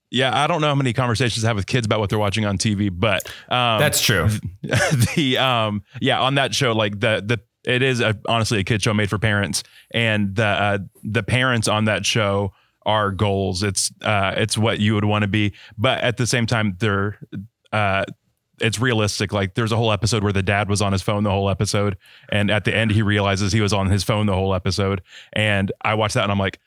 [0.10, 2.46] Yeah, I don't know how many conversations I have with kids about what they're watching
[2.46, 4.30] on TV, but um, that's true.
[5.16, 8.82] The um, yeah, on that show, like the the it is a, honestly a kid
[8.82, 12.54] show made for parents, and the uh, the parents on that show
[12.86, 13.62] are goals.
[13.62, 17.20] It's uh, it's what you would want to be, but at the same time, they're
[17.74, 18.06] uh,
[18.62, 19.34] it's realistic.
[19.34, 21.98] Like there's a whole episode where the dad was on his phone the whole episode,
[22.30, 25.02] and at the end he realizes he was on his phone the whole episode.
[25.34, 26.60] And I watched that and I'm like,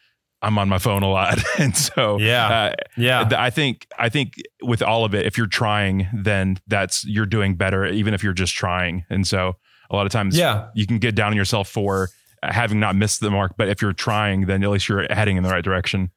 [0.42, 3.26] I'm on my phone a lot, and so yeah, uh, yeah.
[3.38, 7.54] I think I think with all of it, if you're trying, then that's you're doing
[7.54, 9.06] better, even if you're just trying.
[9.08, 9.56] And so
[9.90, 10.68] a lot of times yeah.
[10.74, 12.10] you can get down on yourself for
[12.42, 13.54] having not missed the mark.
[13.56, 16.10] But if you're trying, then at least you're heading in the right direction.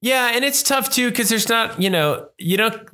[0.00, 0.32] Yeah.
[0.34, 2.88] And it's tough too, because there's not, you know, you don't,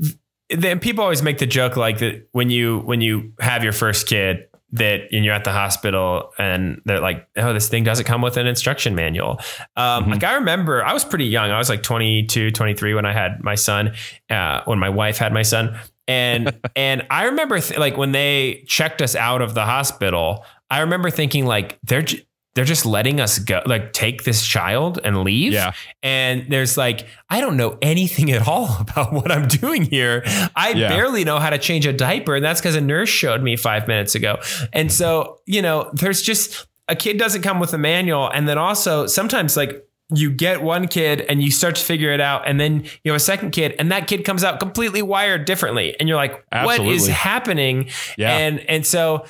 [0.50, 4.06] then people always make the joke like that when you, when you have your first
[4.06, 8.20] kid, that and you're at the hospital and they're like, oh, this thing doesn't come
[8.20, 9.40] with an instruction manual.
[9.76, 10.12] Um, mm-hmm.
[10.12, 11.50] Like I remember I was pretty young.
[11.50, 13.94] I was like 22, 23 when I had my son,
[14.28, 15.78] uh, when my wife had my son
[16.08, 20.80] and and I remember th- like when they checked us out of the hospital, I
[20.80, 22.24] remember thinking like they're j-
[22.58, 25.52] they're just letting us go, like take this child and leave.
[25.52, 25.74] Yeah.
[26.02, 30.24] And there's like, I don't know anything at all about what I'm doing here.
[30.56, 30.88] I yeah.
[30.88, 32.34] barely know how to change a diaper.
[32.34, 34.40] And that's because a nurse showed me five minutes ago.
[34.72, 38.28] And so, you know, there's just a kid doesn't come with a manual.
[38.28, 42.20] And then also sometimes like you get one kid and you start to figure it
[42.20, 45.44] out and then you have a second kid and that kid comes out completely wired
[45.44, 46.86] differently and you're like Absolutely.
[46.86, 48.36] what is happening yeah.
[48.36, 49.24] and and so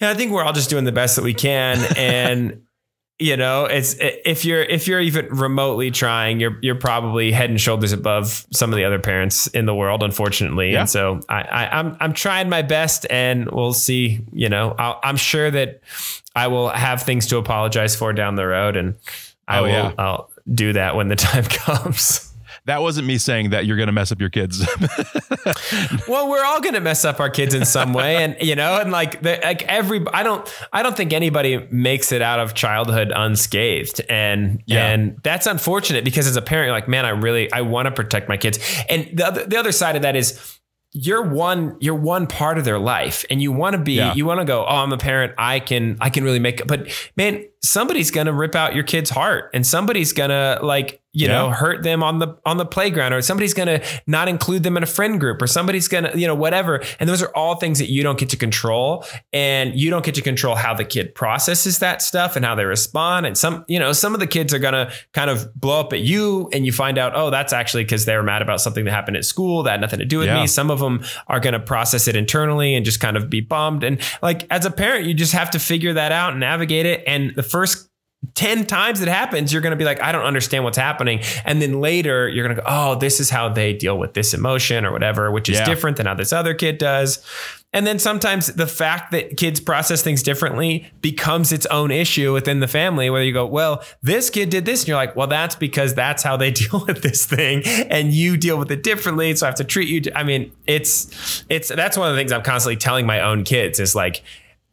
[0.00, 2.62] yeah, I think we're all just doing the best that we can and
[3.18, 7.60] you know it's if you're if you're even remotely trying you're you're probably head and
[7.60, 10.80] shoulders above some of the other parents in the world unfortunately yeah.
[10.80, 14.74] and so I, I am I'm, I'm trying my best and we'll see you know
[14.78, 15.80] i I'm sure that
[16.34, 18.94] I will have things to apologize for down the road and
[19.52, 19.92] I oh, will yeah.
[19.98, 22.28] I'll do that when the time comes.
[22.66, 24.60] That wasn't me saying that you're going to mess up your kids.
[26.08, 28.80] well, we're all going to mess up our kids in some way, and you know,
[28.80, 32.54] and like, the, like every, I don't, I don't think anybody makes it out of
[32.54, 34.90] childhood unscathed, and yeah.
[34.90, 37.90] and that's unfortunate because as a parent, you're like, man, I really, I want to
[37.90, 40.60] protect my kids, and the other, the other side of that is
[40.94, 44.14] you're one you're one part of their life and you want to be yeah.
[44.14, 46.66] you want to go oh i'm a parent i can i can really make it
[46.66, 51.32] but man somebody's gonna rip out your kid's heart and somebody's gonna like you yeah.
[51.32, 54.76] know hurt them on the on the playground or somebody's going to not include them
[54.76, 57.56] in a friend group or somebody's going to you know whatever and those are all
[57.56, 60.84] things that you don't get to control and you don't get to control how the
[60.84, 64.26] kid processes that stuff and how they respond and some you know some of the
[64.26, 67.28] kids are going to kind of blow up at you and you find out oh
[67.28, 69.98] that's actually because they were mad about something that happened at school that had nothing
[69.98, 70.40] to do with yeah.
[70.40, 73.40] me some of them are going to process it internally and just kind of be
[73.40, 76.86] bummed and like as a parent you just have to figure that out and navigate
[76.86, 77.90] it and the first
[78.34, 81.20] 10 times it happens, you're going to be like, I don't understand what's happening.
[81.44, 84.32] And then later you're going to go, oh, this is how they deal with this
[84.32, 85.64] emotion or whatever, which is yeah.
[85.64, 87.24] different than how this other kid does.
[87.74, 92.60] And then sometimes the fact that kids process things differently becomes its own issue within
[92.60, 94.82] the family, where you go, well, this kid did this.
[94.82, 97.62] And you're like, well, that's because that's how they deal with this thing.
[97.64, 99.34] And you deal with it differently.
[99.34, 100.12] So I have to treat you.
[100.14, 103.80] I mean, it's, it's, that's one of the things I'm constantly telling my own kids
[103.80, 104.22] is like,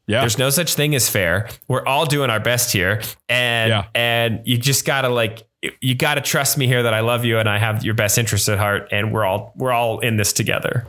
[0.09, 0.21] yeah.
[0.21, 1.47] There's no such thing as fair.
[1.67, 2.99] We're all doing our best here.
[3.29, 3.85] And yeah.
[3.93, 5.43] and you just gotta like
[5.81, 8.49] you gotta trust me here that I love you and I have your best interest
[8.49, 10.87] at heart and we're all we're all in this together.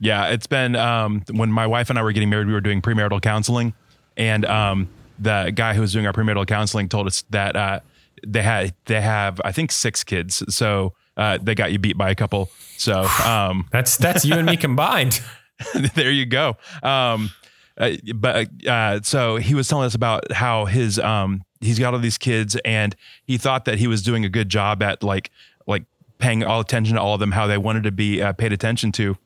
[0.00, 2.82] Yeah, it's been um, when my wife and I were getting married, we were doing
[2.82, 3.74] premarital counseling,
[4.16, 4.88] and um,
[5.20, 7.80] the guy who was doing our premarital counseling told us that uh,
[8.26, 12.10] they had they have I think six kids, so uh, they got you beat by
[12.10, 12.50] a couple.
[12.76, 15.20] So um, that's that's you and me combined.
[15.94, 16.56] there you go.
[16.82, 17.30] Um,
[17.78, 22.00] uh, but uh, so he was telling us about how his um he's got all
[22.00, 25.30] these kids and he thought that he was doing a good job at like
[25.66, 25.84] like
[26.18, 28.92] paying all attention to all of them how they wanted to be uh, paid attention
[28.92, 29.16] to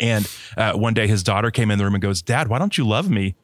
[0.00, 2.76] and uh, one day his daughter came in the room and goes dad why don't
[2.76, 3.36] you love me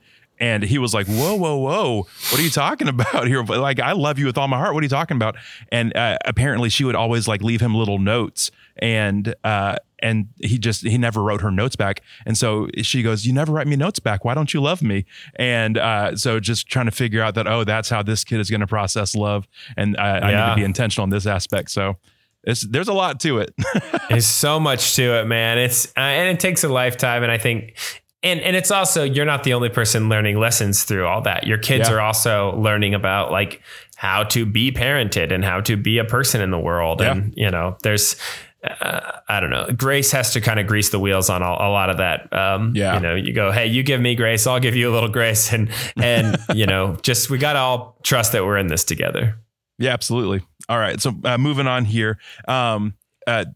[0.42, 2.02] and he was like, "Whoa, whoa, whoa!
[2.30, 3.42] What are you talking about here?
[3.44, 4.74] Like, I love you with all my heart.
[4.74, 5.36] What are you talking about?"
[5.70, 10.58] And uh, apparently, she would always like leave him little notes, and uh, and he
[10.58, 12.02] just he never wrote her notes back.
[12.26, 14.24] And so she goes, "You never write me notes back.
[14.24, 15.04] Why don't you love me?"
[15.36, 18.50] And uh, so just trying to figure out that oh, that's how this kid is
[18.50, 21.70] going to process love, and uh, I need to be intentional in this aspect.
[21.70, 21.96] So.
[22.44, 23.54] It's, there's a lot to it.
[24.08, 25.58] There's so much to it, man.
[25.58, 27.78] It's uh, and it takes a lifetime, and I think.
[28.24, 31.46] And, and it's also you're not the only person learning lessons through all that.
[31.46, 31.94] Your kids Yeah.
[31.94, 33.62] are also learning about like
[33.94, 37.00] how to be parented and how to be a person in the world.
[37.00, 37.12] Yeah.
[37.12, 38.16] And you know, there's
[38.64, 39.66] uh, I don't know.
[39.76, 42.32] Grace has to kind of grease the wheels on a, a lot of that.
[42.32, 42.94] Um, Yeah.
[42.94, 45.52] You know, you go, hey, you give me grace, I'll give you a little grace,
[45.52, 49.38] and and you know, just we got to all trust that we're in this together.
[49.78, 50.42] Yeah, absolutely.
[50.68, 51.00] All right.
[51.00, 52.18] So uh, moving on here.
[52.46, 52.94] Um,
[53.26, 53.46] uh,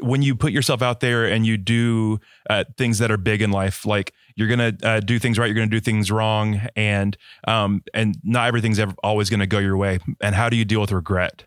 [0.00, 2.20] when you put yourself out there and you do
[2.50, 5.54] uh, things that are big in life, like you're gonna uh, do things right, you're
[5.54, 7.16] gonna do things wrong, and
[7.48, 9.98] um, and not everything's ever always gonna go your way.
[10.20, 11.44] And how do you deal with regret?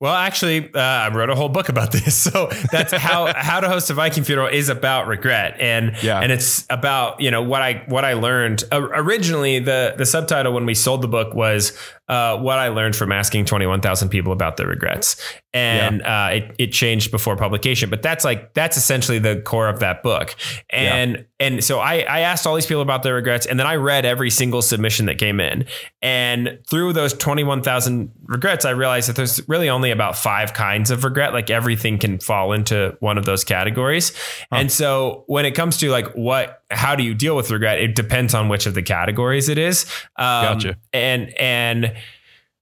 [0.00, 2.14] Well, actually, uh, I wrote a whole book about this.
[2.34, 6.20] So that's how how to host a Viking funeral is about regret, and Yeah.
[6.20, 9.58] and it's about you know what I what I learned uh, originally.
[9.58, 11.76] The the subtitle when we sold the book was
[12.08, 15.16] uh, what I learned from asking twenty one thousand people about their regrets,
[15.52, 17.88] and uh, it it changed before publication.
[17.88, 20.34] But that's like that's essentially the core of that book,
[20.70, 23.76] and and so I I asked all these people about their regrets, and then I
[23.76, 25.64] read every single submission that came in,
[26.02, 30.52] and through those twenty one thousand regrets, I realized that there's really only about five
[30.52, 31.32] kinds of regret.
[31.32, 34.12] Like everything can fall into one of those categories.
[34.52, 37.80] And so when it comes to like what, how do you deal with regret?
[37.80, 39.84] It depends on which of the categories it is.
[40.16, 40.76] Um, Gotcha.
[40.92, 41.94] And, and,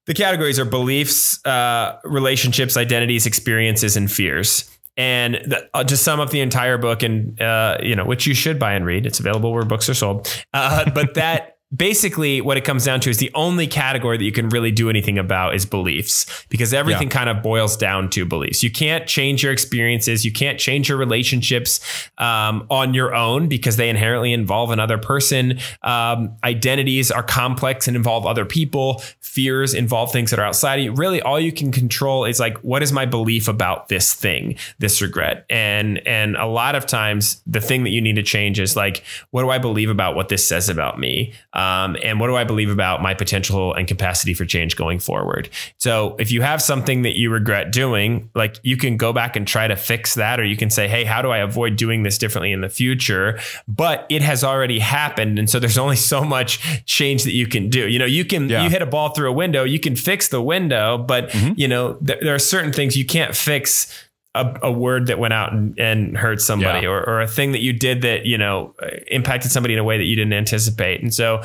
[0.07, 4.69] the categories are beliefs, uh, relationships, identities, experiences, and fears.
[4.97, 8.35] And the, uh, to sum up the entire book, and uh, you know, which you
[8.35, 10.29] should buy and read, it's available where books are sold.
[10.53, 14.33] Uh, but that basically, what it comes down to is the only category that you
[14.33, 18.63] can really do anything about is beliefs, because everything kind of boils down to beliefs.
[18.63, 21.81] You can't change your experiences, you can't change your relationships
[22.19, 25.59] um, on your own because they inherently involve another person.
[25.83, 29.03] Um, identities are complex and involve other people.
[29.21, 30.93] Fears involve things that are outside of you.
[30.93, 35.01] Really, all you can control is like, what is my belief about this thing, this
[35.01, 35.47] regret?
[35.49, 39.05] And and a lot of times, the thing that you need to change is like,
[39.31, 41.33] what do I believe about what this says about me?
[41.55, 44.99] Um, Um, and what do I believe about my potential and capacity for change going
[44.99, 45.49] forward?
[45.79, 49.47] So if you have something that you regret doing, like you can go back and
[49.47, 52.19] try to fix that, or you can say, hey, how do I avoid doing this
[52.19, 53.39] differently in the future?
[53.69, 55.39] But it has already happened.
[55.39, 57.89] And so there's only so much change that you can do.
[57.89, 58.65] You know, you can, Yeah.
[58.65, 61.53] you hit a ball through a window, you can fix the window, but mm-hmm.
[61.57, 65.35] you know, th- there are certain things you can't fix a, a word that went
[65.35, 66.91] out and, and hurt somebody Yeah.
[66.93, 69.85] or, or a thing that you did that, you know, uh, impacted somebody in a
[69.85, 71.03] way that you didn't anticipate.
[71.03, 71.43] And so,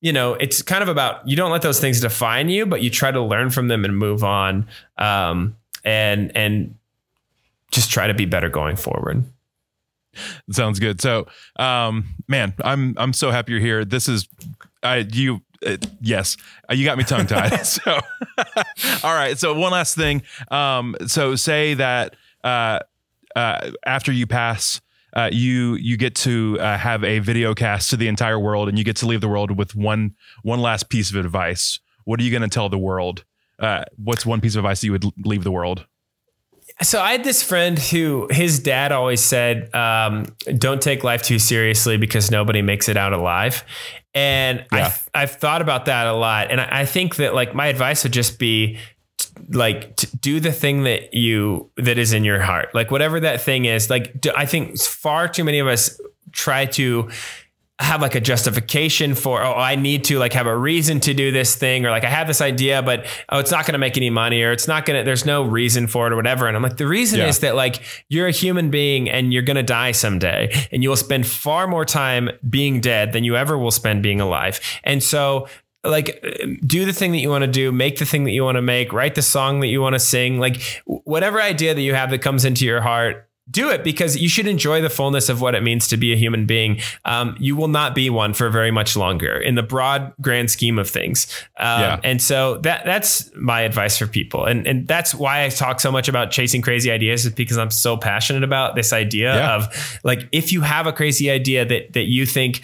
[0.00, 2.90] you know, it's kind of about, you don't let those things define you, but you
[2.90, 4.68] try to learn from them and move on.
[4.96, 6.76] Um, and, and
[7.72, 9.24] just try to be better going forward.
[10.50, 11.00] Sounds good.
[11.00, 13.84] So, um, man, I'm I'm so happy you're here.
[13.84, 14.26] This is,
[14.82, 15.40] I you.
[15.64, 16.36] Uh, yes,
[16.68, 17.64] uh, you got me tongue tied.
[17.66, 17.92] so,
[19.04, 19.38] all right.
[19.38, 20.22] So one last thing.
[20.50, 22.80] Um, so say that uh,
[23.36, 24.80] uh, after you pass,
[25.14, 28.78] uh, you you get to uh, have a video cast to the entire world, and
[28.78, 31.80] you get to leave the world with one one last piece of advice.
[32.04, 33.24] What are you going to tell the world?
[33.58, 35.86] Uh, what's one piece of advice that you would leave the world?
[36.82, 41.38] So I had this friend who his dad always said, um, "Don't take life too
[41.38, 43.64] seriously because nobody makes it out alive."
[44.14, 44.92] And Yeah.
[45.14, 48.02] I, I've thought about that a lot, and I, I think that like my advice
[48.02, 48.78] would just be
[49.50, 53.40] like to do the thing that you that is in your heart, like whatever that
[53.40, 53.88] thing is.
[53.90, 56.00] Like do, I think far too many of us
[56.32, 57.08] try to
[57.80, 61.32] have like a justification for oh I need to like have a reason to do
[61.32, 63.96] this thing or like I have this idea but oh it's not going to make
[63.96, 66.54] any money or it's not going to there's no reason for it or whatever and
[66.54, 67.28] I'm like the reason Yeah.
[67.28, 70.90] is that like you're a human being and you're going to die someday and you
[70.90, 75.02] will spend far more time being dead than you ever will spend being alive and
[75.02, 75.48] so
[75.84, 76.22] like
[76.66, 78.62] do the thing that you want to do make the thing that you want to
[78.62, 82.10] make write the song that you want to sing like whatever idea that you have
[82.10, 85.56] that comes into your heart do it because you should enjoy the fullness of what
[85.56, 86.80] it means to be a human being.
[87.04, 90.78] Um, you will not be one for very much longer in the broad grand scheme
[90.78, 91.26] of things.
[91.58, 92.00] Um, Yeah.
[92.04, 95.90] And so that that's my advice for people, and and that's why I talk so
[95.90, 99.56] much about chasing crazy ideas, is because I'm so passionate about this idea Yeah.
[99.56, 102.60] of like if you have a crazy idea that that you think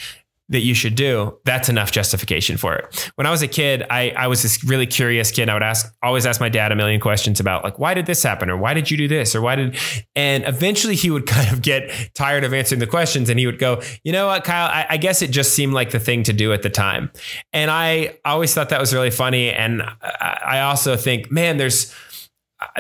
[0.49, 3.11] that you should do, that's enough justification for it.
[3.17, 5.49] When I was a kid, I, I was this really curious kid.
[5.49, 8.23] I would ask, always ask my dad a million questions about like, why did this
[8.23, 8.49] happen?
[8.49, 9.35] Or why did you do this?
[9.35, 9.77] Or why did,
[10.15, 13.59] and eventually he would kind of get tired of answering the questions and he would
[13.59, 16.33] go, you know what, Kyle, I, I guess it just seemed like the thing to
[16.33, 17.11] do at the time.
[17.53, 19.51] And I always thought that was really funny.
[19.51, 21.93] And I, I also think, man, there's,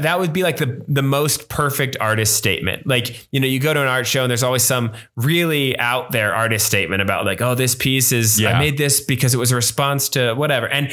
[0.00, 2.86] that would be like the the most perfect artist statement.
[2.86, 6.12] Like, you know, you go to an art show and there's always some really out
[6.12, 8.56] there artist statement about like, oh, this piece is Yeah.
[8.56, 10.66] I made this because it was a response to whatever.
[10.66, 10.88] And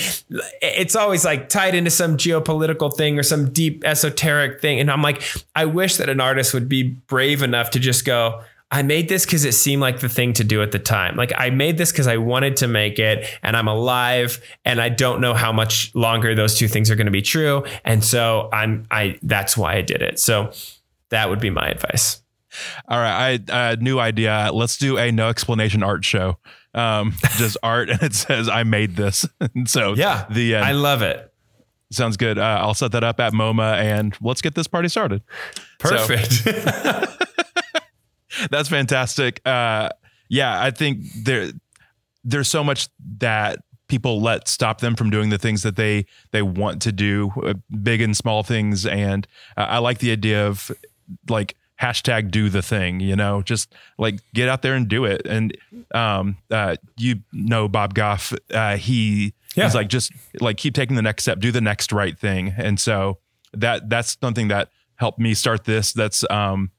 [0.61, 4.81] it's always like tied into some geopolitical thing or some deep esoteric thing.
[4.81, 5.23] And I'm like,
[5.55, 8.43] I wish that an artist would be brave enough to just go,
[8.73, 11.15] I made this because it seemed like the thing to do at the time.
[11.15, 14.89] Like I made this because I wanted to make it and I'm alive and I
[14.89, 17.63] don't know how much longer those two things are going to be true.
[17.85, 20.19] And so I'm I that's why I did it.
[20.19, 20.51] So
[21.09, 22.21] that would be my advice.
[22.87, 24.49] All right, I uh, new idea.
[24.51, 26.37] Let's do a no explanation art show.
[26.73, 29.23] Um, just art, and it says I made this.
[29.39, 30.25] and so Yeah.
[30.31, 30.65] the end.
[30.65, 31.31] I love it.
[31.91, 32.39] sounds good.
[32.39, 35.21] Uh, I'll set that up at MoMA, and let's get this party started.
[35.85, 37.19] So- Perfect.
[38.49, 39.41] That's fantastic.
[39.45, 39.89] Uh,
[40.29, 41.51] yeah, I think there
[42.23, 42.87] there's so much
[43.19, 47.31] that people let stop them from doing the things that they they want to do,
[47.43, 47.53] uh,
[47.83, 48.85] big and small things.
[48.85, 49.27] And
[49.57, 50.71] uh, I like the idea of
[51.29, 52.99] like hashtag do the thing.
[53.01, 55.21] You know, just like get out there and do it.
[55.25, 55.55] And
[55.93, 59.65] um, uh, you know, Bob Goff, uh, he Yeah.
[59.65, 62.53] he's like just like keep taking the next step, do the next right thing.
[62.57, 63.19] And so
[63.53, 65.93] that that's something that helped me start this.
[65.93, 66.71] That's um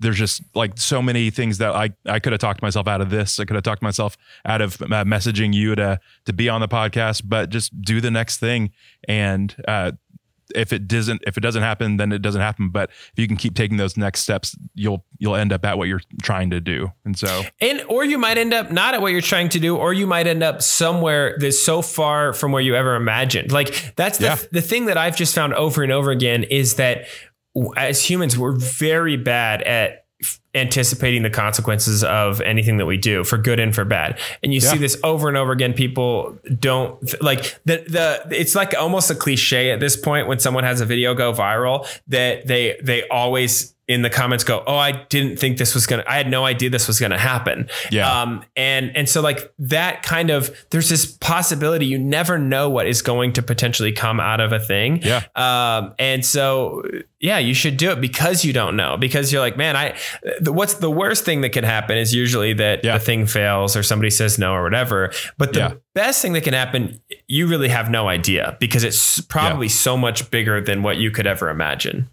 [0.00, 3.10] there's just like so many things that I, I could have talked myself out of
[3.10, 3.38] this.
[3.38, 6.68] I could have talked myself out of uh, messaging you to to be on the
[6.68, 8.70] podcast, but just do the next thing.
[9.06, 9.92] And uh,
[10.52, 12.70] if it doesn't if it doesn't happen, then it doesn't happen.
[12.70, 15.86] But if you can keep taking those next steps, you'll you'll end up at what
[15.86, 16.90] you're trying to do.
[17.04, 19.76] And so And or you might end up not at what you're trying to do,
[19.76, 23.52] or you might end up somewhere that's so far from where you ever imagined.
[23.52, 24.38] Like that's the Yeah.
[24.50, 27.04] the thing that I've just found over and over again is that
[27.76, 30.04] as humans, we're very bad at
[30.54, 34.18] anticipating the consequences of anything that we do for good and for bad.
[34.42, 35.72] And you see this over and over again.
[35.72, 40.64] People don't like the the it's like almost a cliche at this point when someone
[40.64, 44.92] has a video go viral that they they always in the comments go, "Oh, I
[44.92, 46.04] didn't think this was gonna.
[46.06, 48.22] I had no idea this was gonna happen." Yeah.
[48.22, 48.44] Um.
[48.56, 53.02] And and so like that kind of there's this possibility you never know what is
[53.02, 55.02] going to potentially come out of a thing.
[55.02, 55.24] Yeah.
[55.34, 55.94] Um.
[55.98, 56.82] And so
[57.18, 59.96] yeah, you should do it because you don't know because you're like, man, I.
[60.40, 62.96] The, what's the worst thing that can happen is usually that Yeah.
[62.96, 65.12] the thing fails or somebody says no or whatever.
[65.36, 65.72] But the Yeah.
[65.94, 70.30] best thing that can happen, you really have no idea because it's probably so much
[70.30, 72.08] bigger than what you could ever imagine.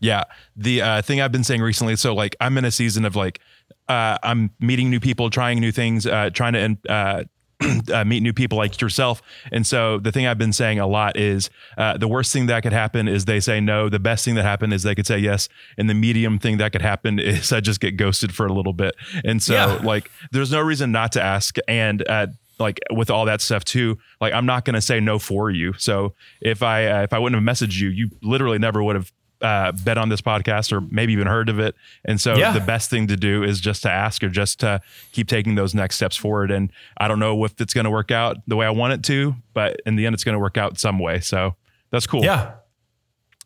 [0.00, 0.24] Yeah.
[0.56, 3.40] The uh, thing I've been saying recently, so like I'm in a season of like
[3.88, 7.24] uh, I'm meeting new people, trying new things, uh, trying to uh,
[7.92, 9.20] uh, meet new people like yourself.
[9.52, 12.62] And so the thing I've been saying a lot is uh, the worst thing that
[12.62, 13.88] could happen is they say no.
[13.90, 15.48] The best thing that happened is they could say yes.
[15.76, 18.72] And the medium thing that could happen is I just get ghosted for a little
[18.72, 18.94] bit.
[19.24, 19.66] And so Yeah.
[19.84, 21.56] like there's no reason not to ask.
[21.68, 22.28] And uh,
[22.58, 25.74] like with all that stuff too, like I'm not going to say no for you.
[25.78, 29.12] So if I uh, if I wouldn't have messaged you, you literally never would have
[29.42, 31.74] uh, bet on this podcast or maybe even heard of it.
[32.04, 32.52] And so Yeah.
[32.52, 34.80] the best thing to do is just to ask or just to
[35.12, 36.50] keep taking those next steps forward.
[36.50, 39.02] And I don't know if it's going to work out the way I want it
[39.04, 41.20] to, but in the end, it's going to work out some way.
[41.20, 41.54] So
[41.90, 42.24] that's cool.
[42.24, 42.52] Yeah.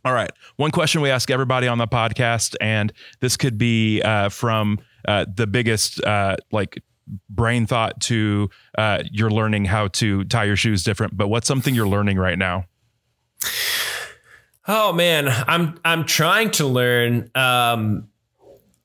[0.05, 0.31] All right.
[0.57, 4.79] One question we ask everybody on the podcast, and this could be uh, from
[5.09, 6.83] uh, the biggest uh, like
[7.31, 11.17] brain thought to uh, you're learning how to tie your shoes different.
[11.17, 12.65] But what's something you're learning right now?
[14.67, 18.09] Oh man, I'm I'm trying to learn um,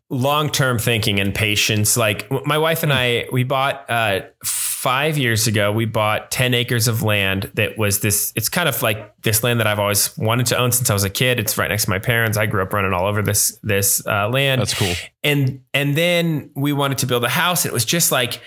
[0.09, 1.95] long-term thinking and patience.
[1.95, 5.71] Like my wife and I, we bought uh, five years ago.
[5.71, 8.33] We bought ten acres of land that was this.
[8.35, 11.05] It's kind of like this land that I've always wanted to own since I was
[11.05, 11.39] a kid.
[11.39, 12.37] It's right next to my parents.
[12.37, 14.59] I grew up running all over this this uh, land.
[14.59, 14.93] That's cool.
[15.23, 18.41] and and then we wanted to build a house it was just like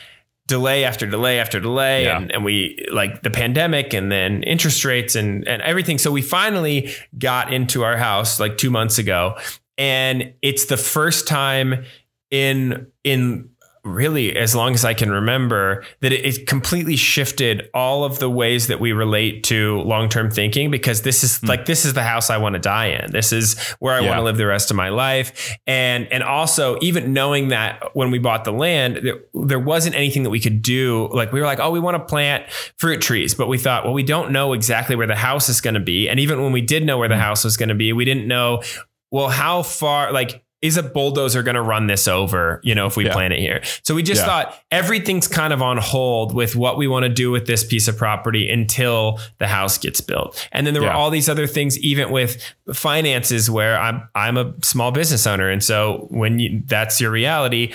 [0.48, 2.16] delay after delay after delay Yeah.
[2.18, 6.20] and, and we like the pandemic and then interest rates and and everything so we
[6.22, 9.36] finally got into our house like 2 months ago
[9.78, 11.84] and it's the first time
[12.30, 13.50] in in
[13.84, 18.30] really as long as I can remember that it, it completely shifted all of the
[18.30, 21.46] ways that we relate to long-term thinking because this is hmm.
[21.46, 23.10] like this is the house I want to die in.
[23.10, 24.10] This is where I Yeah.
[24.10, 25.56] want to live the rest of my life.
[25.66, 30.22] And and also even knowing that when we bought the land there, there wasn't anything
[30.22, 33.34] that we could do like we were like oh we want to plant fruit trees
[33.34, 36.08] but we thought well we don't know exactly where the house is going to be
[36.08, 37.20] and even when we did know where the hmm.
[37.20, 38.62] house was going to be we didn't know
[39.10, 42.96] well how far like is a bulldozer going to run this over, you know, if
[42.96, 43.12] we Yeah.
[43.12, 43.60] plant it here?
[43.82, 44.26] So we just Yeah.
[44.26, 47.88] thought everything's kind of on hold with what we want to do with this piece
[47.88, 50.48] of property until the house gets built.
[50.52, 52.40] And then there were all these other things, even with
[52.72, 55.50] finances where I'm, I'm a small business owner.
[55.50, 57.72] And so when you, that's your reality,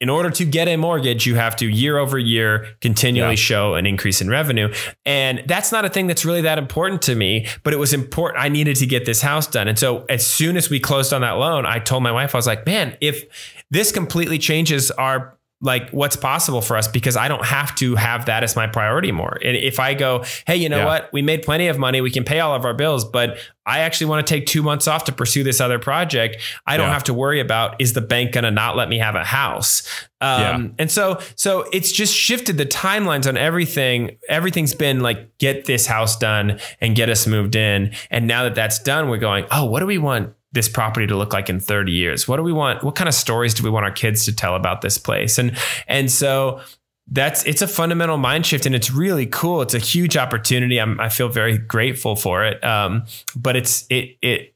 [0.00, 3.36] in order to get a mortgage, you have to year over year continually Yeah.
[3.36, 4.72] show an increase in revenue.
[5.04, 8.42] And that's not a thing that's really that important to me, but it was important.
[8.42, 9.68] I needed to get this house done.
[9.68, 12.38] And so as soon as we closed on that loan, I told my wife, I
[12.38, 13.24] was like, man, if
[13.70, 18.26] this completely changes our like what's possible for us because I don't have to have
[18.26, 19.36] that as my priority more.
[19.44, 20.84] And if I go, hey, you know Yeah.
[20.86, 21.12] what?
[21.12, 22.00] We made plenty of money.
[22.00, 23.36] We can pay all of our bills, but
[23.66, 26.38] I actually want to take two months off to pursue this other project.
[26.66, 26.94] I don't Yeah.
[26.94, 29.82] have to worry about is the bank going to not let me have a house?
[30.22, 34.16] Um, And so, so it's just shifted the timelines on everything.
[34.30, 37.92] Everything's been like, get this house done and get us moved in.
[38.10, 41.16] And now that that's done, we're going, oh, what do we want this property to
[41.16, 42.26] look like in 30 years?
[42.26, 42.82] What do we want?
[42.82, 45.38] What kind of stories do we want our kids to tell about this place?
[45.38, 46.60] And, and so
[47.06, 49.62] that's, it's a fundamental mind shift and it's really cool.
[49.62, 50.80] It's a huge opportunity.
[50.80, 52.62] I'm, I feel very grateful for it.
[52.64, 54.54] Um, but it's, it, it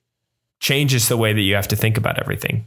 [0.60, 2.66] changes the way that you have to think about everything.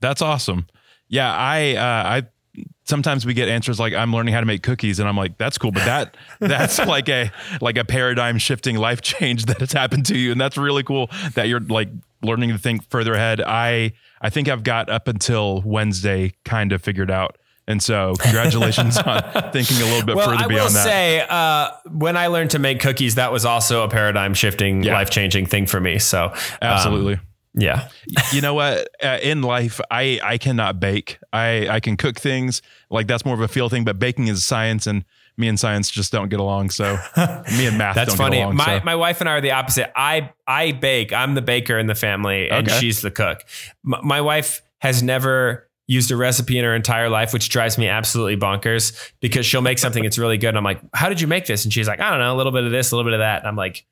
[0.00, 0.66] That's awesome.
[1.08, 4.98] Yeah, I uh, I sometimes we get answers like I'm learning how to make cookies
[4.98, 7.30] and I'm like that's cool, but that that's like a
[7.60, 11.10] like a paradigm shifting life change that has happened to you and that's really cool
[11.34, 11.88] that you're like
[12.22, 13.40] learning to think further ahead.
[13.40, 17.36] I I think I've got up until Wednesday kind of figured out.
[17.68, 20.84] And so congratulations on thinking a little bit Well, further I beyond that.
[20.84, 24.94] say, uh, when I learned to make cookies, that was also a paradigm shifting, Yeah.
[24.94, 25.98] life changing thing for me.
[26.00, 27.20] So, um, Absolutely.
[27.54, 27.88] yeah.
[28.32, 32.62] you know what uh, in life i i cannot bake i i can cook things
[32.90, 35.04] like that's more of a feel thing but baking is science and
[35.36, 36.94] me and science just don't get along so
[37.56, 38.36] me and math That's don't funny.
[38.38, 38.84] get along my so.
[38.84, 39.90] my wife and I are the opposite.
[39.96, 41.12] I I bake.
[41.12, 42.78] I'm the baker in the family, and Okay.
[42.78, 43.42] she's the cook.
[43.84, 47.88] M- my wife has never used a recipe in her entire life, which drives me
[47.88, 50.48] absolutely bonkers because she'll make something that's really good.
[50.48, 52.36] And I'm like, "How did you make this?" And she's like, "I don't know, a
[52.36, 53.84] little bit of this, a little bit of that." And I'm like.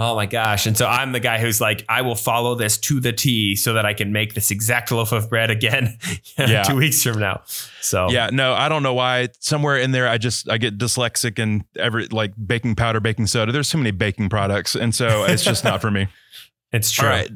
[0.00, 0.66] Oh my gosh.
[0.66, 3.72] And so I'm the guy who's like, I will follow this to the T so
[3.72, 5.98] that I can make this exact loaf of bread again
[6.38, 6.62] Yeah.
[6.62, 7.42] two weeks from now.
[7.80, 11.38] So yeah no i don't know why somewhere in there i just i get dyslexic
[11.42, 15.42] and every like baking powder baking soda there's too many baking products and so it's
[15.42, 16.06] just not for me
[16.72, 17.08] it's true.
[17.08, 17.30] All right.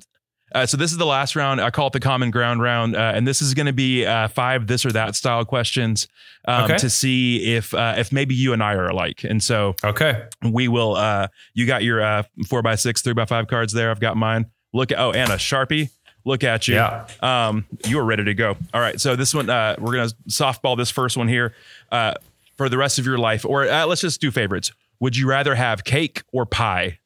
[0.55, 1.61] Uh, so this is the last round.
[1.61, 4.29] I call it the common ground round, uh, and this is going to be uh,
[4.29, 6.09] five this or that style questions
[6.47, 6.79] um, Okay.
[6.79, 9.25] to see if uh, if maybe you and I are alike.
[9.25, 10.25] And so Okay.
[10.43, 10.95] we will.
[10.97, 13.91] Uh, you got your uh, four by six, three by five cards there.
[13.91, 14.47] I've got mine.
[14.73, 15.91] Look at oh, and a sharpie.
[16.25, 16.75] Look at you.
[16.77, 17.07] Yeah.
[17.21, 18.57] Um, you are ready to go.
[18.73, 19.01] All right.
[19.01, 21.55] So this one, uh, we're gonna softball this first one here
[21.91, 22.15] uh,
[22.57, 24.71] for the rest of your life, or uh, let's just do favorites.
[25.01, 27.01] Would you rather have cake or pie?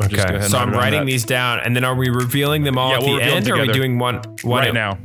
[0.00, 0.48] Just go ahead Okay.
[0.48, 1.06] So I'm writing that.
[1.06, 3.56] these down, and then are we revealing them all Yeah, at we'll the end, or
[3.56, 4.98] are we doing one, one right now.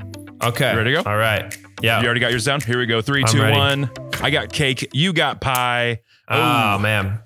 [0.44, 0.72] Okay.
[0.72, 1.10] You ready to go?
[1.10, 1.56] All right.
[1.82, 2.00] Yeah.
[2.00, 2.62] You already got yours down.
[2.62, 3.02] Here we go.
[3.02, 3.58] Three, I'm two, ready.
[3.58, 3.92] one.
[4.22, 4.90] I got cake.
[4.94, 6.02] You got pie.
[6.30, 7.20] oh man.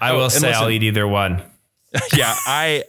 [0.00, 1.42] I Oh, will say I'll eat either one.
[2.16, 2.84] yeah, I,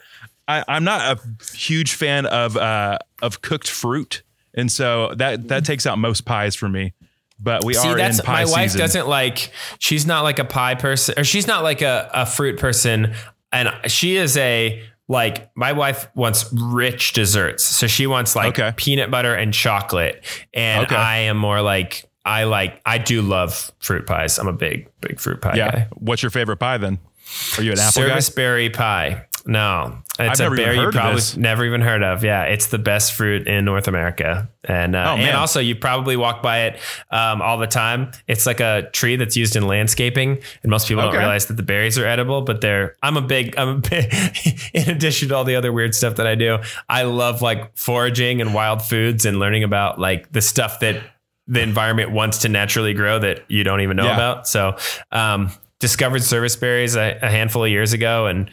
[0.48, 4.24] I I'm not a huge fan of uh of cooked fruit,
[4.56, 6.94] and so that that takes out most pies for me.
[7.40, 8.80] But we See, are that's in pie my wife season.
[8.80, 9.52] doesn't like.
[9.80, 13.14] She's not like a pie person, or she's not like a, a fruit person,
[13.54, 15.50] and she is a like.
[15.56, 18.74] My wife wants rich desserts, so she wants like Okay.
[18.76, 20.24] peanut butter and chocolate,
[20.54, 20.96] and Okay.
[20.96, 22.04] I am more like.
[22.26, 22.82] I like.
[22.86, 24.40] I do love fruit pies.
[24.40, 25.72] I'm a big, big fruit pie Yeah.
[25.72, 25.88] guy.
[25.92, 27.00] What's your favorite pie then?
[27.58, 28.36] Are you an apple Service guy?
[28.36, 29.26] berry pie.
[29.46, 31.36] No, it's I've a berry you probably this.
[31.36, 32.24] never even heard of.
[32.24, 35.28] Yeah, it's the best fruit in North America, and uh, Oh, man.
[35.28, 36.80] and also you probably walk by it
[37.12, 38.12] um, all the time.
[38.28, 41.64] It's like a tree that's used in landscaping, and most people don't realize that the
[41.64, 42.42] berries are edible.
[42.42, 44.14] But they're I'm a big I'm a big.
[44.74, 48.40] in addition to all the other weird stuff that I do, I love like foraging
[48.40, 51.02] and wild foods and learning about like the stuff that
[51.48, 54.14] the environment wants to naturally grow that you don't even know Yeah.
[54.14, 54.48] about.
[54.48, 54.78] So,
[55.12, 58.50] um, discovered service berries a, a handful of years ago and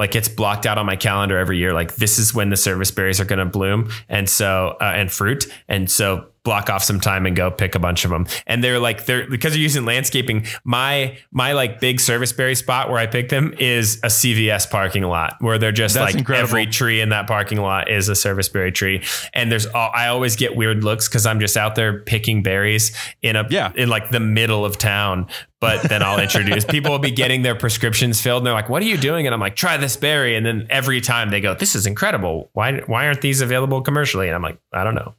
[0.00, 1.74] like it's blocked out on my calendar every year.
[1.74, 3.90] Like this is when the service berries are going to bloom.
[4.08, 5.46] And so, uh, and fruit.
[5.68, 8.26] And so block off some time and go pick a bunch of them.
[8.44, 10.46] And they're like, they're because they're using landscaping.
[10.64, 15.04] My, my like big service berry spot where I pick them is a CVS parking
[15.04, 16.48] lot where they're just That's like incredible.
[16.48, 19.04] every tree in that parking lot is a service berry tree.
[19.32, 22.90] And there's all, I always get weird looks because I'm just out there picking berries
[23.22, 23.70] in a Yeah.
[23.76, 25.28] in like the middle of town.
[25.60, 28.82] But then I'll introduce people will be getting their prescriptions filled and they're like, What
[28.82, 29.26] are you doing?
[29.26, 30.34] And I'm like, try this berry.
[30.34, 32.48] And then every time they go, This is incredible.
[32.54, 34.26] Why why aren't these available commercially?
[34.26, 35.14] And I'm like, I don't know.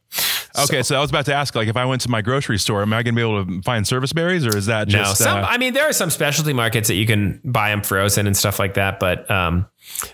[0.60, 2.82] Okay, so I was about to ask, like, if I went to my grocery store,
[2.82, 5.18] am I going to be able to find service berries, or is that No, just?
[5.20, 5.38] some.
[5.44, 8.36] uh, I mean, there are some specialty markets that you can buy them frozen and
[8.36, 9.00] stuff like that.
[9.00, 9.66] But um,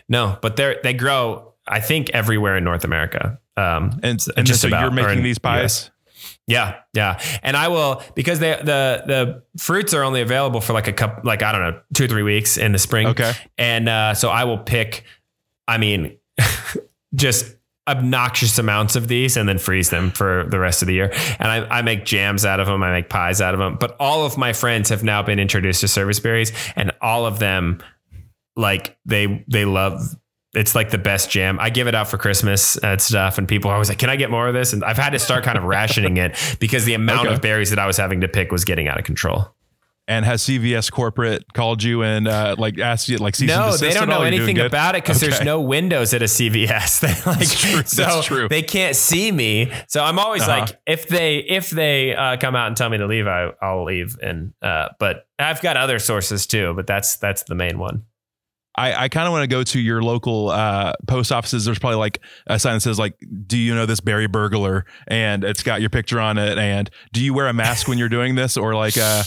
[0.08, 1.54] no, but they they grow.
[1.68, 3.40] I think everywhere in North America.
[3.58, 5.90] Um, And, and just so about, you're making in these pies.
[6.48, 10.88] yeah, yeah, and I will because they, the the fruits are only available for like
[10.88, 13.08] a cup, like I don't know, two or three weeks in the spring.
[13.08, 13.34] Okay.
[13.58, 15.04] and uh, so I will pick.
[15.68, 16.18] I mean,
[17.16, 17.57] just
[17.88, 21.12] obnoxious amounts of these and then freeze them for the rest of the year.
[21.40, 22.84] And I, I make jams out of them.
[22.84, 23.78] I make pies out of them.
[23.80, 27.40] But all of my friends have now been introduced to service berries, and all of
[27.40, 27.82] them
[28.56, 30.16] like they they love
[30.54, 31.60] it's like the best jam.
[31.60, 34.16] I give it out for Christmas and stuff, and people are always like, "Can I
[34.16, 36.96] get more of this?" And I've had to start kind of rationing it because the
[36.96, 37.36] amount Okay.
[37.36, 39.54] of berries that I was having to pick was getting out of control.
[40.10, 43.76] And has CVS corporate called you and uh, like asked you like cease and No,
[43.76, 47.02] they don't know anything about it because there's no windows at a CVS.
[47.26, 47.84] They like true.
[47.84, 48.48] so That's true.
[48.48, 49.70] they can't see me.
[49.90, 50.62] So I'm always Uh-huh.
[50.62, 53.84] like, if they if they uh, come out and tell me to leave, I, I'll
[53.84, 54.18] leave.
[54.22, 58.04] And uh, but I've got other sources too, but that's that's the main one.
[58.80, 61.66] I, I kind of want to go to your local uh, post offices.
[61.66, 63.16] There's probably like a sign that says like,
[63.48, 66.58] "Do you know this Barry burglar?" And it's got your picture on it.
[66.60, 69.24] And do you wear a mask when you're doing this, or like uh,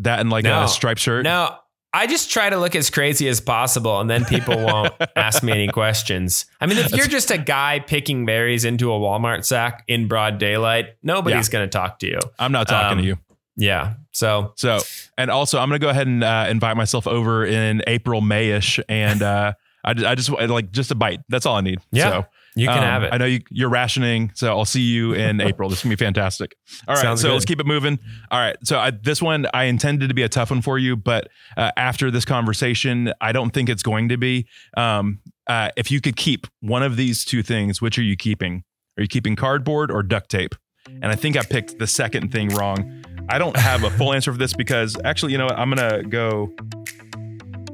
[0.00, 0.64] that and like No.
[0.64, 1.24] a striped shirt?
[1.24, 1.54] No,
[1.92, 5.52] I just try to look as crazy as possible, and then people won't ask me
[5.52, 6.46] any questions.
[6.60, 10.38] I mean, if you're just a guy picking berries into a Walmart sack in broad
[10.38, 12.18] daylight, nobody's going to talk to you.
[12.38, 13.18] I'm not talking Um, to you.
[13.56, 13.94] Yeah.
[14.12, 14.78] So So,
[15.18, 18.80] and also, I'm going to go ahead and uh, invite myself over in April, Mayish,
[18.88, 19.52] and uh,
[19.84, 21.20] I, I just like just a bite.
[21.28, 21.80] That's all I need.
[21.90, 22.26] Yeah, So,
[22.56, 23.12] you can um, have it.
[23.12, 25.68] I know you, you're rationing, so I'll see you in April.
[25.68, 26.56] This is gonna be fantastic.
[26.88, 27.34] All right, Sounds so good.
[27.34, 27.98] let's keep it moving.
[28.30, 30.96] All right, so I, this one I intended to be a tough one for you,
[30.96, 34.46] but uh, after this conversation, I don't think it's going to be.
[34.76, 38.64] Um, uh, if you could keep one of these two things, which are you keeping?
[38.96, 40.54] Are you keeping cardboard or duct tape?
[40.86, 43.04] And I think I picked the second thing wrong.
[43.28, 45.58] I don't have a full answer for this because actually, you know what?
[45.58, 46.52] I'm gonna go.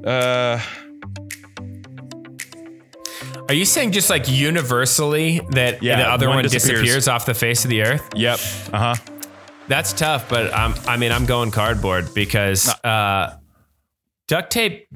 [0.05, 0.61] Uh,
[3.49, 6.81] Are you saying just like universally that Yeah, the other one one, disappears.
[6.83, 7.09] disappears.
[7.09, 8.03] off the face of the earth?
[8.15, 8.41] yep.
[8.73, 9.13] Uh huh.
[9.69, 13.37] That's tough, but I'm, I mean, I'm going cardboard because uh,
[14.29, 14.87] duct tape.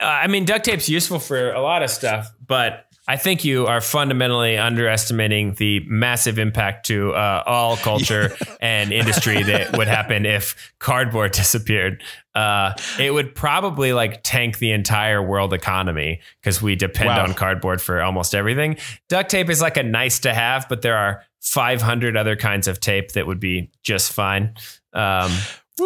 [0.00, 3.66] Uh, I mean, duct tape's useful for a lot of stuff, but I think you
[3.66, 8.30] are fundamentally underestimating the massive impact to uh, all culture
[8.60, 12.02] and industry that would happen if cardboard disappeared.
[12.36, 17.24] Uh, it would probably like tank the entire world economy because we depend Wow.
[17.24, 18.76] on cardboard for almost everything.
[19.08, 22.78] Duct tape is like a nice to have, but there are 500 other kinds of
[22.78, 24.54] tape that would be just fine.
[24.92, 25.32] Um,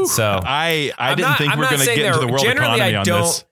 [0.06, 2.26] so I I I'm didn't not- think I'm we are going to get into the
[2.26, 3.44] world economy I on this.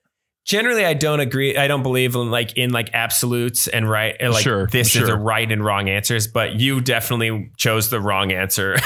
[0.45, 4.43] Generally i don't agree i don't believe in like in like absolutes and right like
[4.43, 5.05] Sure, this is sure.
[5.07, 8.75] the right and wrong answers but you definitely chose the wrong answer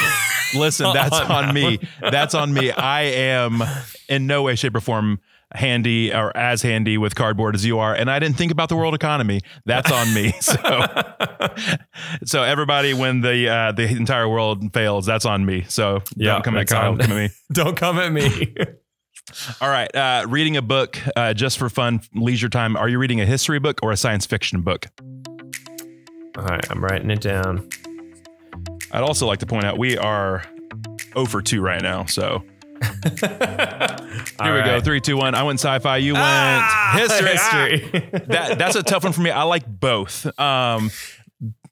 [0.55, 1.77] Listen, that's on on me.
[1.99, 2.71] That's on me.
[2.71, 3.61] I am
[4.07, 5.19] in no way, shape, or form
[5.53, 8.77] handy or as handy with cardboard as you are, and I didn't think about the
[8.77, 9.41] world economy.
[9.65, 10.31] That's on me.
[10.39, 10.55] So,
[12.25, 15.65] so everybody, when the uh, the entire world fails, that's on me.
[15.67, 17.29] So Yeah, don't come at Kyle, on- come at me.
[17.51, 18.53] don't come at me
[19.61, 22.75] All right, uh, reading a book uh, just for fun, leisure time.
[22.77, 24.87] Are you reading a history book or a science fiction book?
[26.37, 27.67] all right i'm writing it down
[28.91, 30.43] I'd also like to point out we are
[31.13, 32.05] 0 for 2 right now.
[32.05, 32.43] So
[33.19, 34.79] here we go.
[34.81, 35.33] Three, two, one.
[35.35, 35.97] I went sci-fi.
[35.97, 37.29] You went Ah, history.
[37.81, 38.09] history.
[38.13, 39.31] Ah, that that's a tough one for me.
[39.31, 40.25] I like both.
[40.39, 40.91] Um,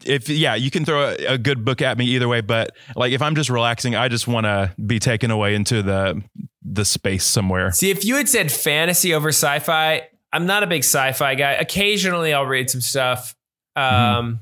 [0.05, 2.41] if yeah, you can throw a, a good book at me either way.
[2.41, 6.21] But like if I'm just relaxing, I just want to be taken away into the
[6.67, 7.71] the space somewhere.
[7.71, 10.01] see if you had said fantasy over sci-fi
[10.33, 13.35] i'm not a big sci-fi guy occasionally i'll read some stuff
[13.75, 14.39] um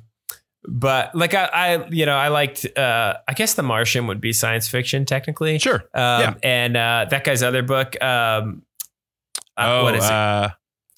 [0.66, 4.32] but like I, I you know i liked uh i guess the martian would be
[4.32, 5.84] science fiction technically Sure.
[5.94, 6.34] Um, Yeah.
[6.44, 8.64] And uh, that guy's other book, um,
[9.58, 10.10] uh, oh, what is it?
[10.12, 10.50] uh,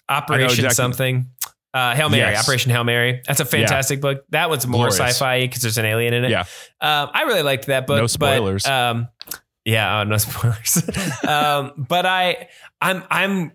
[0.07, 1.31] Operation exactly- something.
[1.75, 2.41] Uh, Hail Mary, Yes.
[2.41, 3.21] Operation Hail Mary.
[3.27, 4.23] That's a fantastic book.
[4.29, 6.31] That one's more sci-fi because there's an alien in it.
[6.31, 6.45] Yeah.
[6.79, 7.97] Um, I really liked that book.
[7.97, 8.65] No but, spoilers.
[8.65, 9.09] um,
[9.65, 10.77] yeah, oh, no spoilers.
[11.27, 12.47] um, but I,
[12.79, 13.51] I'm, I'm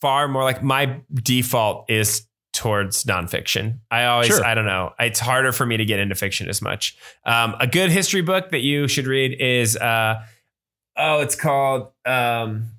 [0.00, 3.78] far more like my default is towards nonfiction.
[3.88, 4.44] I always, Sure.
[4.44, 4.92] I don't know.
[4.98, 6.96] It's harder for me to get into fiction as much.
[7.24, 10.24] Um, a good history book that you should read is, uh,
[10.96, 12.70] oh, it's called, um,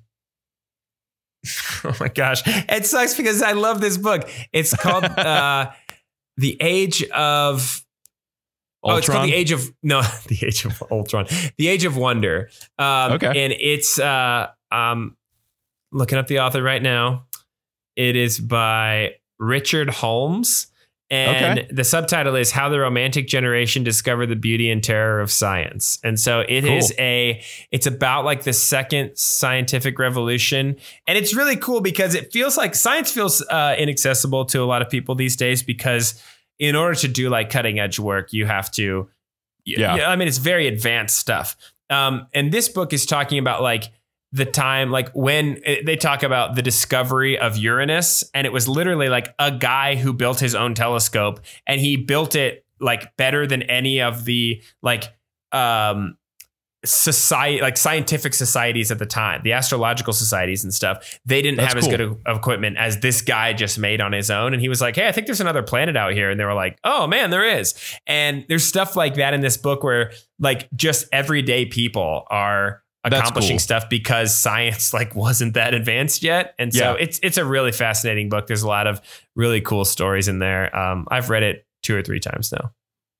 [1.84, 4.28] oh my gosh, it sucks because I love this book.
[4.52, 5.70] It's called, uh,
[6.36, 7.84] The Age of,
[8.82, 11.26] Oh, it's called the Age of no, the Age of Ultron,
[11.58, 12.48] the Age of Wonder.
[12.78, 13.44] Um, Okay.
[13.44, 15.16] and it's uh, um,
[15.92, 17.26] looking up the author right now.
[17.96, 20.68] It is by Richard Holmes,
[21.10, 21.68] and Okay.
[21.72, 26.18] the subtitle is "How the Romantic Generation Discovered the Beauty and Terror of Science." And
[26.18, 27.04] so it is Cool.
[27.04, 27.42] a,
[27.72, 32.74] it's about like the second scientific revolution, and it's really cool because it feels like
[32.74, 36.22] science feels uh, inaccessible to a lot of people these days because
[36.58, 39.08] in order to do like cutting edge work, you have to.
[39.64, 39.96] Yeah.
[39.96, 41.56] yeah I mean, it's very advanced stuff.
[41.90, 43.84] Um, and this book is talking about like
[44.32, 48.68] the time, like when it, they talk about the discovery of Uranus, and it was
[48.68, 53.46] literally like a guy who built his own telescope, and he built it like better
[53.46, 55.04] than any of the like
[55.52, 56.16] um
[56.82, 61.74] society like scientific societies at the time the astrological societies and stuff they didn't That's
[61.74, 61.92] have cool.
[61.92, 64.80] as good of, equipment as this guy just made on his own and he was
[64.80, 67.28] like hey i think there's another planet out here and they were like oh man
[67.28, 67.74] there is
[68.06, 73.54] and there's stuff like that in this book where like just everyday people are accomplishing
[73.56, 73.58] cool.
[73.60, 76.96] stuff because science like wasn't that advanced yet and so Yeah.
[77.04, 79.00] it's it's a really fascinating book there's a lot of
[79.34, 82.72] really cool stories in there um i've read it two or three times now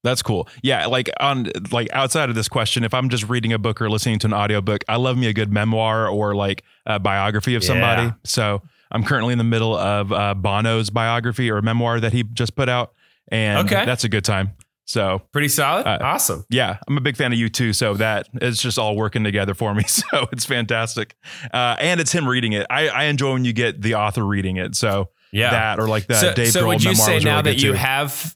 [0.02, 0.48] That's cool.
[0.62, 3.90] Yeah, like on like outside of this question, if I'm just reading a book or
[3.90, 7.62] listening to an audiobook, I love me a good memoir or like a biography of
[7.62, 8.04] somebody.
[8.04, 8.12] Yeah.
[8.24, 12.54] So I'm currently in the middle of uh, Bono's biography or memoir that he just
[12.56, 12.94] put out,
[13.28, 13.84] and Okay.
[13.84, 14.52] that's a good time.
[14.90, 17.76] So pretty solid Uh, awesome yeah, I'm a big fan of U2.
[17.76, 19.84] So that it's just all working together for me.
[19.90, 21.14] So it's fantastic,
[21.52, 22.66] uh, and it's him reading it.
[22.70, 24.74] I, I enjoy when you get the author reading it.
[24.74, 27.52] So yeah that or like that so, Dave so Grohl would you say now really
[27.52, 27.76] that you too.
[27.76, 28.34] have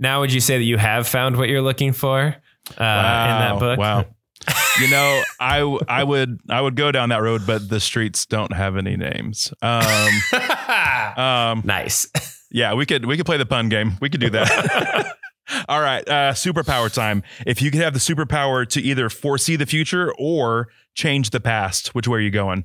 [0.00, 3.56] now would you say that you have found what you're looking for uh, in that
[3.60, 4.06] book Wow.
[4.80, 8.52] you know, I I would I would go down that road, but the streets don't
[8.52, 9.54] have any names.
[9.62, 10.12] Um,
[11.16, 12.08] um, nice
[12.54, 13.98] yeah, we could we could play the pun game.
[14.00, 15.16] We could do that.
[15.68, 17.22] All right, uh, superpower time.
[17.46, 21.94] If you could have the superpower to either foresee the future or change the past,
[21.94, 22.64] which way are you going?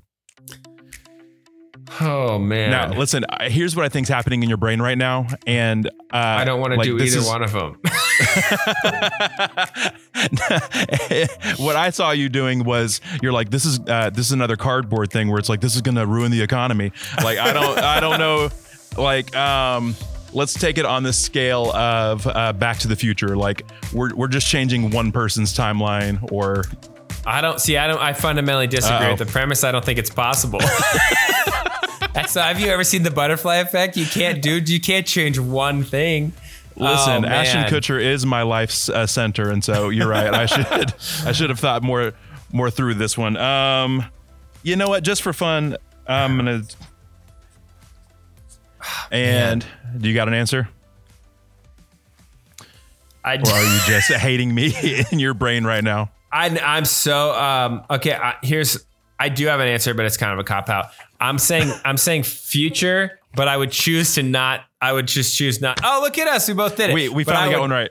[2.02, 3.26] oh man Now, listen.
[3.42, 6.74] Here's what I think's happening in your brain right now, and uh, I don't want
[6.74, 7.80] to like, do either is- one of them.
[11.58, 15.12] what I saw you doing was you're like this is uh, this is another cardboard
[15.12, 16.92] thing where it's like this is gonna ruin the economy.
[17.24, 18.50] Like I don't I don't know.
[18.98, 19.96] Like um,
[20.34, 23.36] let's take it on the scale of uh, Back to the Future.
[23.36, 26.64] Like we're we're just changing one person's timeline or
[27.26, 27.78] I don't see.
[27.78, 28.00] I don't.
[28.00, 29.12] I fundamentally disagree Uh-oh.
[29.12, 29.64] with the premise.
[29.64, 30.60] I don't think it's possible.
[32.14, 33.98] That's have you ever seen the butterfly effect?
[33.98, 34.58] You can't do.
[34.60, 36.34] You can't change one thing.
[36.76, 37.26] listen.
[37.26, 37.66] Oh, Ashton.
[37.66, 40.34] Kutcher is my life's uh, center, and so you're right.
[40.34, 40.66] I should
[41.26, 42.14] I should have thought more
[42.52, 43.38] more through this one.
[43.38, 44.06] Um,
[44.64, 45.04] you know what?
[45.04, 45.78] Just for fun,
[46.08, 46.64] I'm gonna.
[49.12, 49.66] And
[49.98, 50.70] do you got an answer?
[53.24, 54.74] I, or are you just hating me
[55.12, 56.12] in your brain right now?
[56.32, 58.14] I I'm so um okay.
[58.14, 58.86] I, here's
[59.20, 60.88] I do have an answer, but it's kind of a cop out.
[61.20, 64.62] I'm saying I'm saying future, but I would choose to not.
[64.82, 65.80] I would just choose not.
[65.84, 66.48] Oh, look at us!
[66.48, 66.94] We both did it.
[66.94, 67.90] We we But finally I got one right.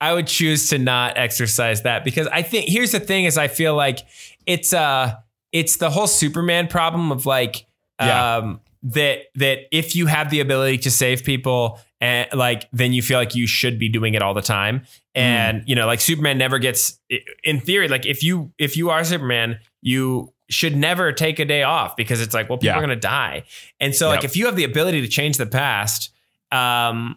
[0.00, 3.48] I would choose to not exercise that because I think here's the thing is I
[3.48, 4.00] feel like
[4.46, 5.14] it's uh
[5.50, 7.66] it's the whole Superman problem of like
[7.98, 8.36] Yeah.
[8.36, 13.02] um that that if you have the ability to save people and like then you
[13.02, 16.38] feel like you should be doing it all the time and you know like Superman
[16.38, 16.98] never gets
[17.42, 21.62] in theory like if you if you are Superman you should never take a day
[21.62, 22.78] off because it's like well people Yeah.
[22.78, 23.44] are going to die
[23.80, 26.10] and so like if you have the ability to change the past
[26.52, 27.16] um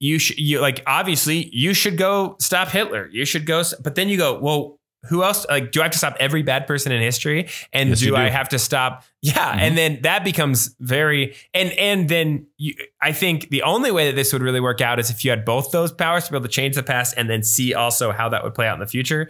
[0.00, 3.08] you should you like obviously you should go stop Hitler.
[3.10, 4.77] You should go, but then you go, well,
[5.08, 5.46] who else?
[5.48, 7.48] Like, do I have to stop every bad person in history?
[7.72, 8.16] And Yes, do, do.
[8.16, 9.04] I have to stop?
[9.22, 9.58] Yeah, Mhm.
[9.60, 14.14] and then that becomes very and and then you, I think the only way that
[14.16, 16.46] this would really work out is if you had both those powers to be able
[16.46, 18.86] to change the past and then see also how that would play out in the
[18.86, 19.28] future.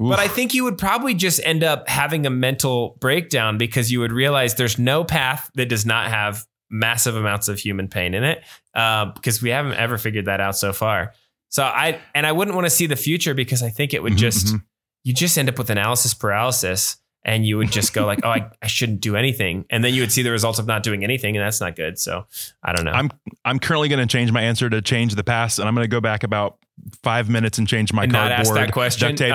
[0.00, 3.98] But I think you would probably just end up having a mental breakdown because you
[3.98, 8.22] would realize there's no path that does not have massive amounts of human pain in
[8.22, 8.44] it
[8.74, 11.14] uh, because we haven't ever figured that out so far.
[11.48, 14.12] So I and I wouldn't want to see the future because I think it would
[14.12, 14.62] Mhm, just mhm.
[15.08, 18.50] You just end up with analysis paralysis and you would just go like, oh, I,
[18.62, 21.34] I shouldn't do anything, and then you would see the results of not doing anything,
[21.34, 21.98] and that's not good.
[21.98, 22.26] So
[22.62, 22.92] I don't know.
[22.92, 23.10] I'm
[23.42, 25.88] I'm currently going to change my answer to change the past, and I'm going to
[25.88, 26.58] go back about
[27.02, 29.14] five minutes and change my And not cardboard ask that question?
[29.14, 29.34] duct tape.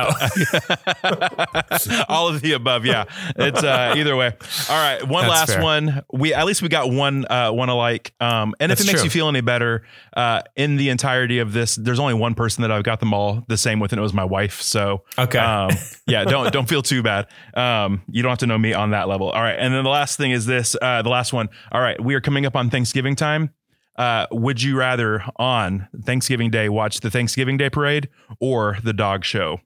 [2.09, 3.05] All of the above, yeah.
[3.35, 4.33] It's uh, either way.
[4.69, 5.63] All right, one That's last fair.
[5.63, 6.01] one.
[6.11, 8.13] We at least we got one uh, one alike.
[8.19, 9.05] Um, and if it makes true.
[9.05, 9.83] you feel any better,
[10.15, 13.43] uh, in the entirety of this, there's only one person that I've got them all
[13.47, 14.61] the same with, and it was my wife.
[14.61, 15.39] So Okay.
[15.39, 15.71] um,
[16.07, 17.27] yeah, don't don't feel too bad.
[17.53, 19.29] Um, you don't have to know me on that level.
[19.29, 20.75] All right, and then the last thing is this.
[20.81, 21.49] Uh, the last one.
[21.71, 23.51] All right, we are coming up on Thanksgiving time.
[23.95, 29.23] Uh, would you rather on Thanksgiving Day watch the Thanksgiving Day parade or the dog
[29.23, 29.61] show?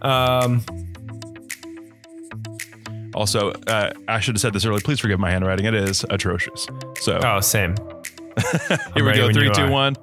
[0.02, 0.64] um,
[3.14, 4.80] Also, uh, I should have said this earlier.
[4.80, 5.66] Please forgive my handwriting.
[5.66, 6.66] It is atrocious.
[7.00, 7.76] So oh, same.
[8.94, 9.32] here we go.
[9.32, 9.70] Three, two, are.
[9.70, 9.96] one.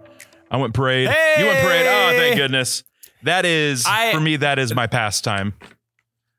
[0.50, 1.10] I went parade.
[1.38, 1.86] You went parade.
[1.86, 2.84] Oh, thank goodness.
[3.24, 4.38] That is I- for me.
[4.38, 5.54] That is my pastime.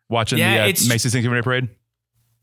[0.09, 1.68] Watching Yeah, the uh, Macy's Thanksgiving Day parade.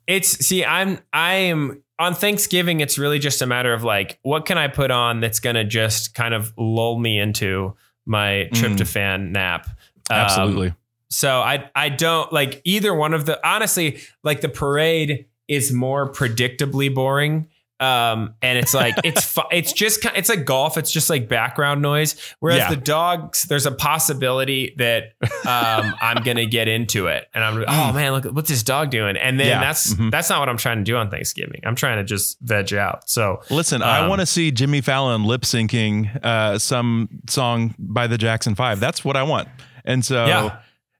[0.09, 4.45] It's see, I'm I am on Thanksgiving, it's really just a matter of like, what
[4.45, 7.75] can I put on that's to just kind of lull me into
[8.07, 9.67] my tryptophan nap?
[10.09, 10.73] Um, Absolutely.
[11.09, 16.11] so I I don't like either one of the honestly like the parade is more
[16.11, 17.47] predictably boring.
[17.79, 20.77] Um, and it's like it's fu- it's just it's like golf.
[20.77, 22.15] It's just like background noise.
[22.39, 22.69] Whereas Yeah.
[22.71, 25.13] the dogs, there's a possibility that
[25.47, 29.15] um, I'm gonna get into it, and I'm oh man, look what's this dog doing?
[29.17, 29.59] And then Yeah.
[29.61, 30.11] that's Mhm.
[30.11, 31.61] that's not what I'm trying to do on Thanksgiving.
[31.65, 33.09] I'm trying to just veg out.
[33.09, 38.07] So Listen, I Um, want to see Jimmy Fallon lip syncing uh, some song by
[38.07, 38.79] the Jackson Five.
[38.79, 39.47] That's what I want.
[39.85, 40.57] And so, Yeah.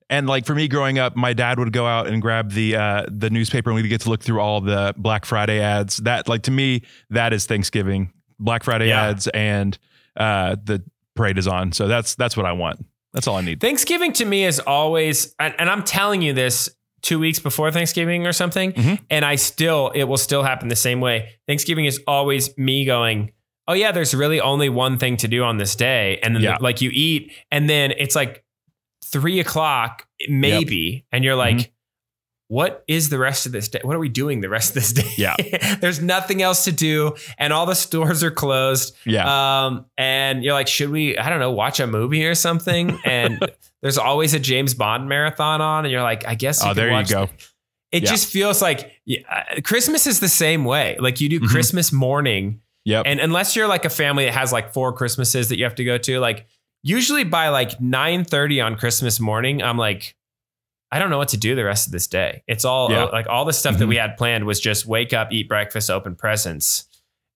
[0.09, 3.05] And like for me growing up, my dad would go out and grab the uh,
[3.09, 5.97] the newspaper, and we'd get to look through all the Black Friday ads.
[5.97, 8.11] That, like to me, that is Thanksgiving.
[8.39, 9.07] Black Friday Yeah.
[9.09, 9.77] ads and
[10.17, 10.81] uh, the
[11.15, 11.71] parade is on.
[11.73, 12.85] So that's that's what I want.
[13.13, 13.59] That's all I need.
[13.59, 16.69] Thanksgiving to me is always, and, and I'm telling you this
[17.01, 18.99] two weeks before Thanksgiving or something, Mhm.
[19.09, 21.29] and I still, it will still happen the same way.
[21.47, 23.31] Thanksgiving is always me going,
[23.67, 26.57] oh yeah, there's really only one thing to do on this day, and then Yeah.
[26.59, 28.43] like you eat, and then it's like
[29.11, 31.55] three o'clock maybe, and you're like.
[31.57, 31.71] Mm-hmm.
[32.51, 33.79] What is the rest of this day?
[33.83, 35.11] What are we doing the rest of this day?
[35.19, 35.35] Yeah.
[35.81, 38.95] There's nothing else to do, and all the stores are closed.
[39.05, 39.67] Yeah.
[39.67, 42.99] Um, and you're like, should we, I don't know, watch a movie or something?
[43.05, 43.39] And
[43.83, 46.63] there's always a James Bond marathon on, and you're like, I guess.
[46.63, 47.27] Oh, can there you go.
[47.27, 47.49] th-
[47.91, 48.09] It Yeah.
[48.09, 50.97] just feels like yeah, uh, Christmas is the same way.
[50.99, 51.49] Like you do Mhm.
[51.49, 53.03] Christmas morning, yep.
[53.05, 55.83] and unless you're like a family that has like four Christmases that you have to
[55.83, 56.47] go to, like
[56.83, 60.15] usually by like 9:30 on Christmas morning, I'm like.
[60.91, 62.41] I don't know what to do the rest of this day.
[62.47, 63.03] It's all Yeah.
[63.03, 63.89] like all the stuff that Mhm.
[63.89, 66.85] we had planned was just wake up, eat breakfast, open presents.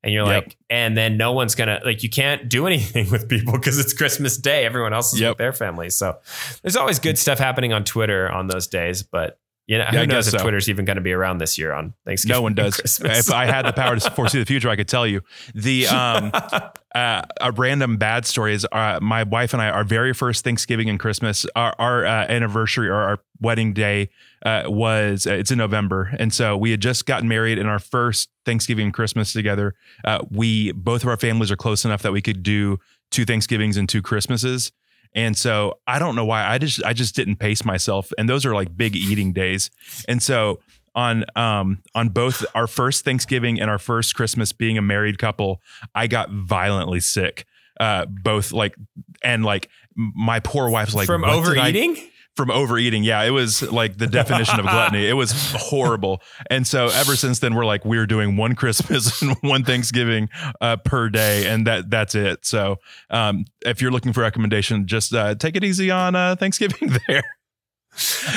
[0.02, 0.44] And you're Yep.
[0.44, 3.94] like, and then no one's gonna like you can't do anything with people because it's
[3.94, 4.66] Christmas Day.
[4.66, 5.30] Everyone else is Yep.
[5.34, 5.94] with their families.
[5.94, 6.18] So
[6.64, 9.38] there's always good stuff happening on Twitter on those days, but
[9.68, 10.40] you know, Yeah, I who knows if so.
[10.40, 12.38] Twitter's even going to be around this year on Thanksgiving?
[12.38, 12.80] no one does.
[13.04, 15.22] If I had the power to foresee the future, I could tell you.
[15.56, 16.32] The um,
[16.96, 20.90] uh, a random bad story is uh, my wife and I, our very first Thanksgiving
[20.90, 24.10] and Christmas, our, our uh, anniversary or our wedding day
[24.46, 26.14] uh, was, uh, it's in November.
[26.20, 29.76] And so we had just gotten married and our first Thanksgiving and Christmas together.
[30.04, 32.80] Uh, we, both of our families are close enough that we could do
[33.12, 34.72] two Thanksgivings and two Christmases.
[35.16, 38.12] And so I don't know why I just, I just didn't pace myself.
[38.18, 39.70] And those are like big eating days.
[40.08, 40.60] And so
[40.96, 45.62] on um on both our first Thanksgiving and our first Christmas being a married couple,
[45.96, 47.46] I got violently sick.
[47.80, 48.76] Uh both like
[49.24, 51.96] and like my poor wife's like from overeating.
[52.36, 53.04] From overeating.
[53.04, 55.08] Yeah, it was like the definition of gluttony.
[55.08, 56.22] It was horrible.
[56.50, 60.30] And so ever since then we're like we're doing one Christmas and one Thanksgiving
[60.60, 62.46] uh per day and that that's it.
[62.46, 62.78] So
[63.12, 67.24] um if you're looking for recommendation just uh take it easy on uh Thanksgiving there.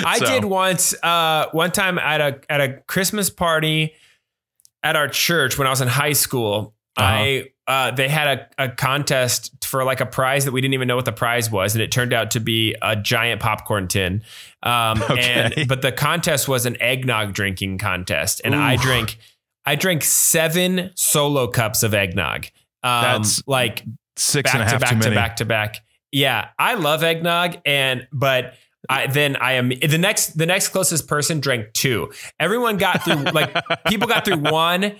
[0.04, 3.94] I So- did once, uh, one time at a at a Christmas party
[4.82, 6.74] at our church when I was in high school.
[6.96, 7.08] Uh-huh.
[7.08, 10.86] I uh, they had a, a contest for like a prize that we didn't even
[10.86, 14.22] know what the prize was, and it turned out to be a giant popcorn tin.
[14.62, 15.54] Um, Okay.
[15.56, 18.78] and but the contest was an eggnog drinking contest, and I Ooh.
[18.78, 19.18] drank
[19.64, 22.46] I drank seven solo cups of eggnog.
[22.82, 23.84] Um, That's like
[24.16, 25.84] Six and a back to half too back to back to back.
[26.12, 28.54] Yeah, I love eggnog, and but
[28.88, 32.12] I then I am the next the next closest person drank two.
[32.38, 33.54] Everyone got through like
[33.88, 34.96] people got through one.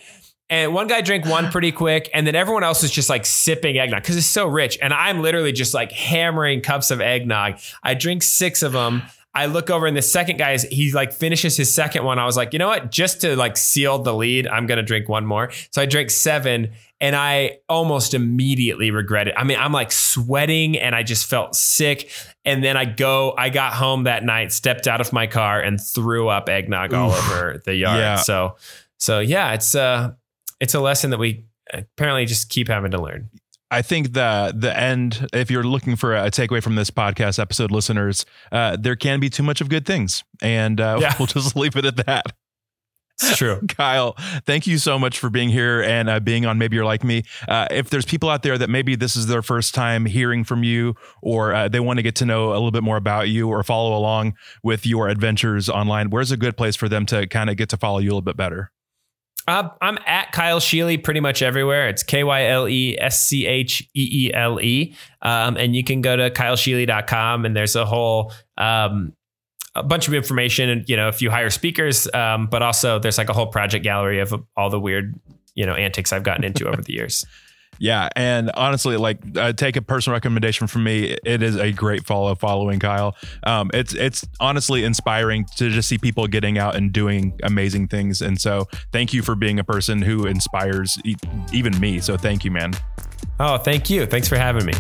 [0.49, 3.79] And one guy drank one pretty quick, and then everyone else was just like sipping
[3.79, 4.79] eggnog because it's so rich.
[4.81, 7.59] And I'm literally just like hammering cups of eggnog.
[7.83, 9.03] I drink six of them.
[9.35, 12.19] I look over, and the second guy is he like finishes his second one.
[12.19, 12.91] I was like, you know what?
[12.91, 15.51] Just to like seal the lead, I'm gonna drink one more.
[15.73, 16.71] So I drink seven,
[17.01, 19.35] and I almost immediately regret it.
[19.37, 22.11] I mean, I'm like sweating, and I just felt sick.
[22.45, 25.79] And then I go, I got home that night, stepped out of my car, and
[25.79, 27.19] threw up eggnog all Oof.
[27.19, 27.99] over the yard.
[27.99, 28.17] Yeah.
[28.17, 28.57] So,
[28.97, 30.15] so yeah, it's uh
[30.61, 33.31] it's a lesson that we apparently just keep having to learn.
[33.71, 37.73] I think the the end, if you're looking for a takeaway from this podcast episode,
[37.73, 41.15] listeners, uh, there can be too much of good things, and uh, Yeah.
[41.19, 42.27] we'll just leave it at that.
[43.21, 43.63] It's true.
[43.69, 47.03] Kyle, thank you so much for being here and uh, being on Maybe You're Like
[47.03, 47.23] Me.
[47.49, 50.63] Uh, if there's people out there that maybe this is their first time hearing from
[50.63, 53.49] you, or uh, they want to get to know a little bit more about you,
[53.49, 57.49] or follow along with your adventures online, where's a good place for them to kind
[57.51, 58.71] of get to follow you a little bit better?
[59.49, 61.89] Uh, I'm at Kyle Scheele pretty much everywhere.
[61.89, 64.95] It's K Y L E S C H E E L E.
[65.23, 69.13] Um, and you can go to kylescheele.com and there's a whole um,
[69.75, 73.19] a bunch of information and you know if you hire speakers um, but also there's
[73.19, 75.15] like a whole project gallery of all the weird
[75.55, 77.25] you know antics I've gotten into over the years.
[77.79, 81.17] Yeah, and honestly, like uh, take a personal recommendation from me.
[81.25, 83.17] It is a great follow following Kyle.
[83.45, 88.23] Um, it's it's honestly inspiring to just see people getting out and doing amazing things.
[88.23, 91.17] And so, thank you for being a person who inspires e-
[91.53, 92.01] even me.
[92.01, 92.73] So, thank you, man.
[93.39, 94.07] Oh, thank you.
[94.07, 94.73] Thanks for having me.